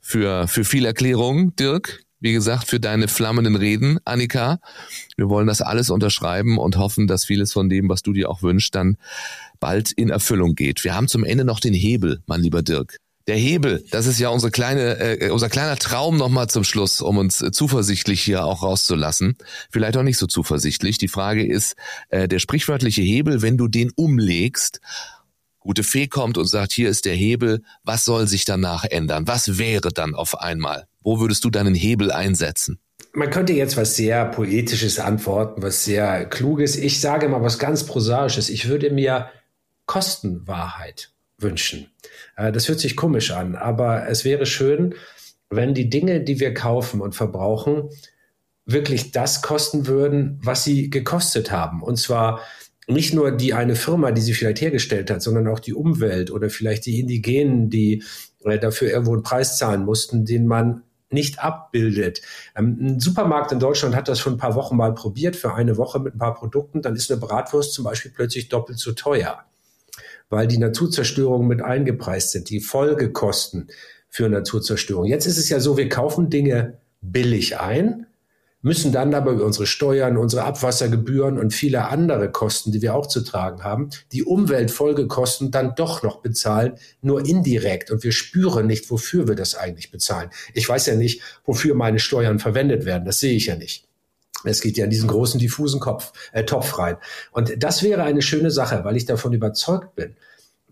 [0.00, 2.04] für, für viel Erklärung, Dirk.
[2.22, 4.60] Wie gesagt, für deine flammenden Reden, Annika.
[5.16, 8.42] Wir wollen das alles unterschreiben und hoffen, dass vieles von dem, was du dir auch
[8.42, 8.96] wünschst, dann
[9.58, 10.84] bald in Erfüllung geht.
[10.84, 12.98] Wir haben zum Ende noch den Hebel, mein lieber Dirk.
[13.26, 17.18] Der Hebel, das ist ja unsere kleine, äh, unser kleiner Traum nochmal zum Schluss, um
[17.18, 19.36] uns äh, zuversichtlich hier auch rauszulassen.
[19.70, 20.98] Vielleicht auch nicht so zuversichtlich.
[20.98, 21.74] Die Frage ist,
[22.08, 24.80] äh, der sprichwörtliche Hebel, wenn du den umlegst
[25.58, 29.26] gute Fee kommt und sagt, hier ist der Hebel, was soll sich danach ändern?
[29.26, 30.86] Was wäre dann auf einmal?
[31.02, 32.78] Wo würdest du deinen Hebel einsetzen?
[33.14, 36.76] Man könnte jetzt was sehr Poetisches antworten, was sehr Kluges.
[36.76, 38.48] Ich sage mal was ganz Prosaisches.
[38.48, 39.28] Ich würde mir
[39.86, 41.90] Kostenwahrheit wünschen.
[42.36, 44.94] Äh, das hört sich komisch an, aber es wäre schön,
[45.50, 47.90] wenn die Dinge, die wir kaufen und verbrauchen,
[48.64, 51.82] wirklich das kosten würden, was sie gekostet haben.
[51.82, 52.40] Und zwar
[52.86, 56.48] nicht nur die eine Firma, die sie vielleicht hergestellt hat, sondern auch die Umwelt oder
[56.48, 58.02] vielleicht die Indigenen, die
[58.44, 60.82] äh, dafür irgendwo einen Preis zahlen mussten, den man
[61.12, 62.22] nicht abbildet.
[62.56, 65.76] Ähm, ein Supermarkt in Deutschland hat das schon ein paar Wochen mal probiert für eine
[65.76, 66.82] Woche mit ein paar Produkten.
[66.82, 69.44] Dann ist eine Bratwurst zum Beispiel plötzlich doppelt so teuer,
[70.30, 73.68] weil die Naturzerstörungen mit eingepreist sind, die Folgekosten
[74.08, 75.06] für Naturzerstörung.
[75.06, 78.06] Jetzt ist es ja so, wir kaufen Dinge billig ein,
[78.62, 83.06] müssen dann aber über unsere Steuern, unsere Abwassergebühren und viele andere Kosten, die wir auch
[83.06, 87.90] zu tragen haben, die Umweltfolgekosten dann doch noch bezahlen, nur indirekt.
[87.90, 90.30] Und wir spüren nicht, wofür wir das eigentlich bezahlen.
[90.54, 93.04] Ich weiß ja nicht, wofür meine Steuern verwendet werden.
[93.04, 93.86] Das sehe ich ja nicht.
[94.44, 96.96] Es geht ja in diesen großen diffusen Kopf, äh, Topf rein.
[97.30, 100.16] Und das wäre eine schöne Sache, weil ich davon überzeugt bin,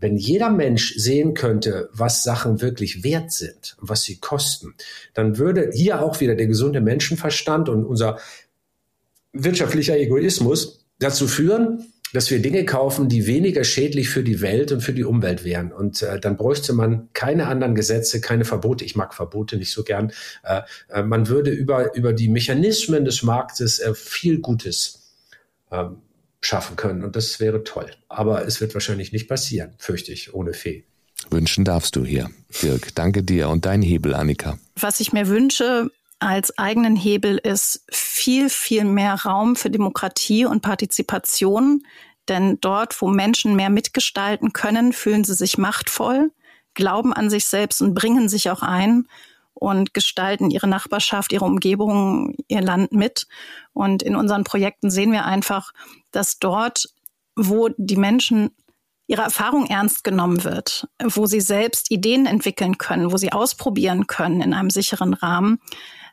[0.01, 4.75] wenn jeder Mensch sehen könnte, was Sachen wirklich wert sind was sie kosten,
[5.15, 8.19] dann würde hier auch wieder der gesunde Menschenverstand und unser
[9.33, 14.81] wirtschaftlicher Egoismus dazu führen, dass wir Dinge kaufen, die weniger schädlich für die Welt und
[14.81, 15.73] für die Umwelt wären.
[15.73, 18.85] Und äh, dann bräuchte man keine anderen Gesetze, keine Verbote.
[18.85, 20.13] Ich mag Verbote nicht so gern.
[20.43, 25.13] Äh, äh, man würde über, über die Mechanismen des Marktes äh, viel Gutes
[25.71, 25.99] ähm,
[26.41, 27.05] schaffen können.
[27.05, 27.91] Und das wäre toll.
[28.09, 30.85] Aber es wird wahrscheinlich nicht passieren, fürchte ich, ohne Fee.
[31.29, 32.31] Wünschen darfst du hier,
[32.63, 32.95] Dirk.
[32.95, 34.59] Danke dir und dein Hebel, Annika.
[34.77, 40.63] Was ich mir wünsche, als eigenen Hebel ist viel, viel mehr Raum für Demokratie und
[40.63, 41.83] Partizipation.
[42.29, 46.31] Denn dort, wo Menschen mehr mitgestalten können, fühlen sie sich machtvoll,
[46.75, 49.07] glauben an sich selbst und bringen sich auch ein
[49.61, 53.29] und gestalten ihre Nachbarschaft, ihre Umgebung, ihr Land mit.
[53.73, 55.73] Und in unseren Projekten sehen wir einfach,
[56.11, 56.89] dass dort,
[57.37, 58.51] wo die Menschen
[59.07, 64.41] ihre Erfahrung ernst genommen wird, wo sie selbst Ideen entwickeln können, wo sie ausprobieren können
[64.41, 65.59] in einem sicheren Rahmen,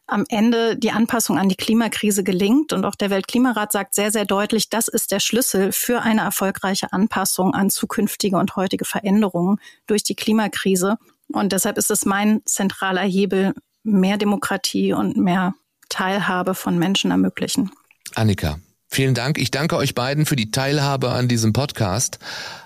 [0.07, 2.73] am Ende die Anpassung an die Klimakrise gelingt.
[2.73, 6.91] Und auch der Weltklimarat sagt sehr, sehr deutlich, das ist der Schlüssel für eine erfolgreiche
[6.91, 10.97] Anpassung an zukünftige und heutige Veränderungen durch die Klimakrise.
[11.31, 13.53] Und deshalb ist es mein zentraler Hebel,
[13.83, 15.53] mehr Demokratie und mehr
[15.89, 17.71] Teilhabe von Menschen ermöglichen.
[18.15, 18.59] Annika,
[18.89, 19.37] vielen Dank.
[19.37, 22.19] Ich danke euch beiden für die Teilhabe an diesem Podcast.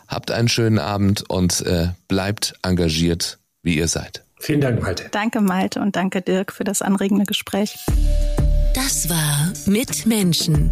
[0.07, 4.23] Habt einen schönen Abend und äh, bleibt engagiert, wie ihr seid.
[4.39, 5.07] Vielen Dank, Malte.
[5.11, 7.77] Danke, Malte, und danke, Dirk, für das anregende Gespräch.
[8.73, 10.71] Das war Mit Menschen,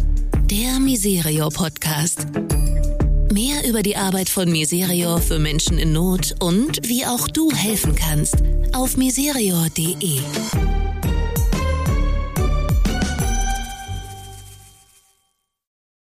[0.50, 2.26] der Miserio Podcast.
[3.32, 7.94] Mehr über die Arbeit von Miserio für Menschen in Not und wie auch du helfen
[7.94, 8.34] kannst
[8.72, 10.18] auf miserio.de.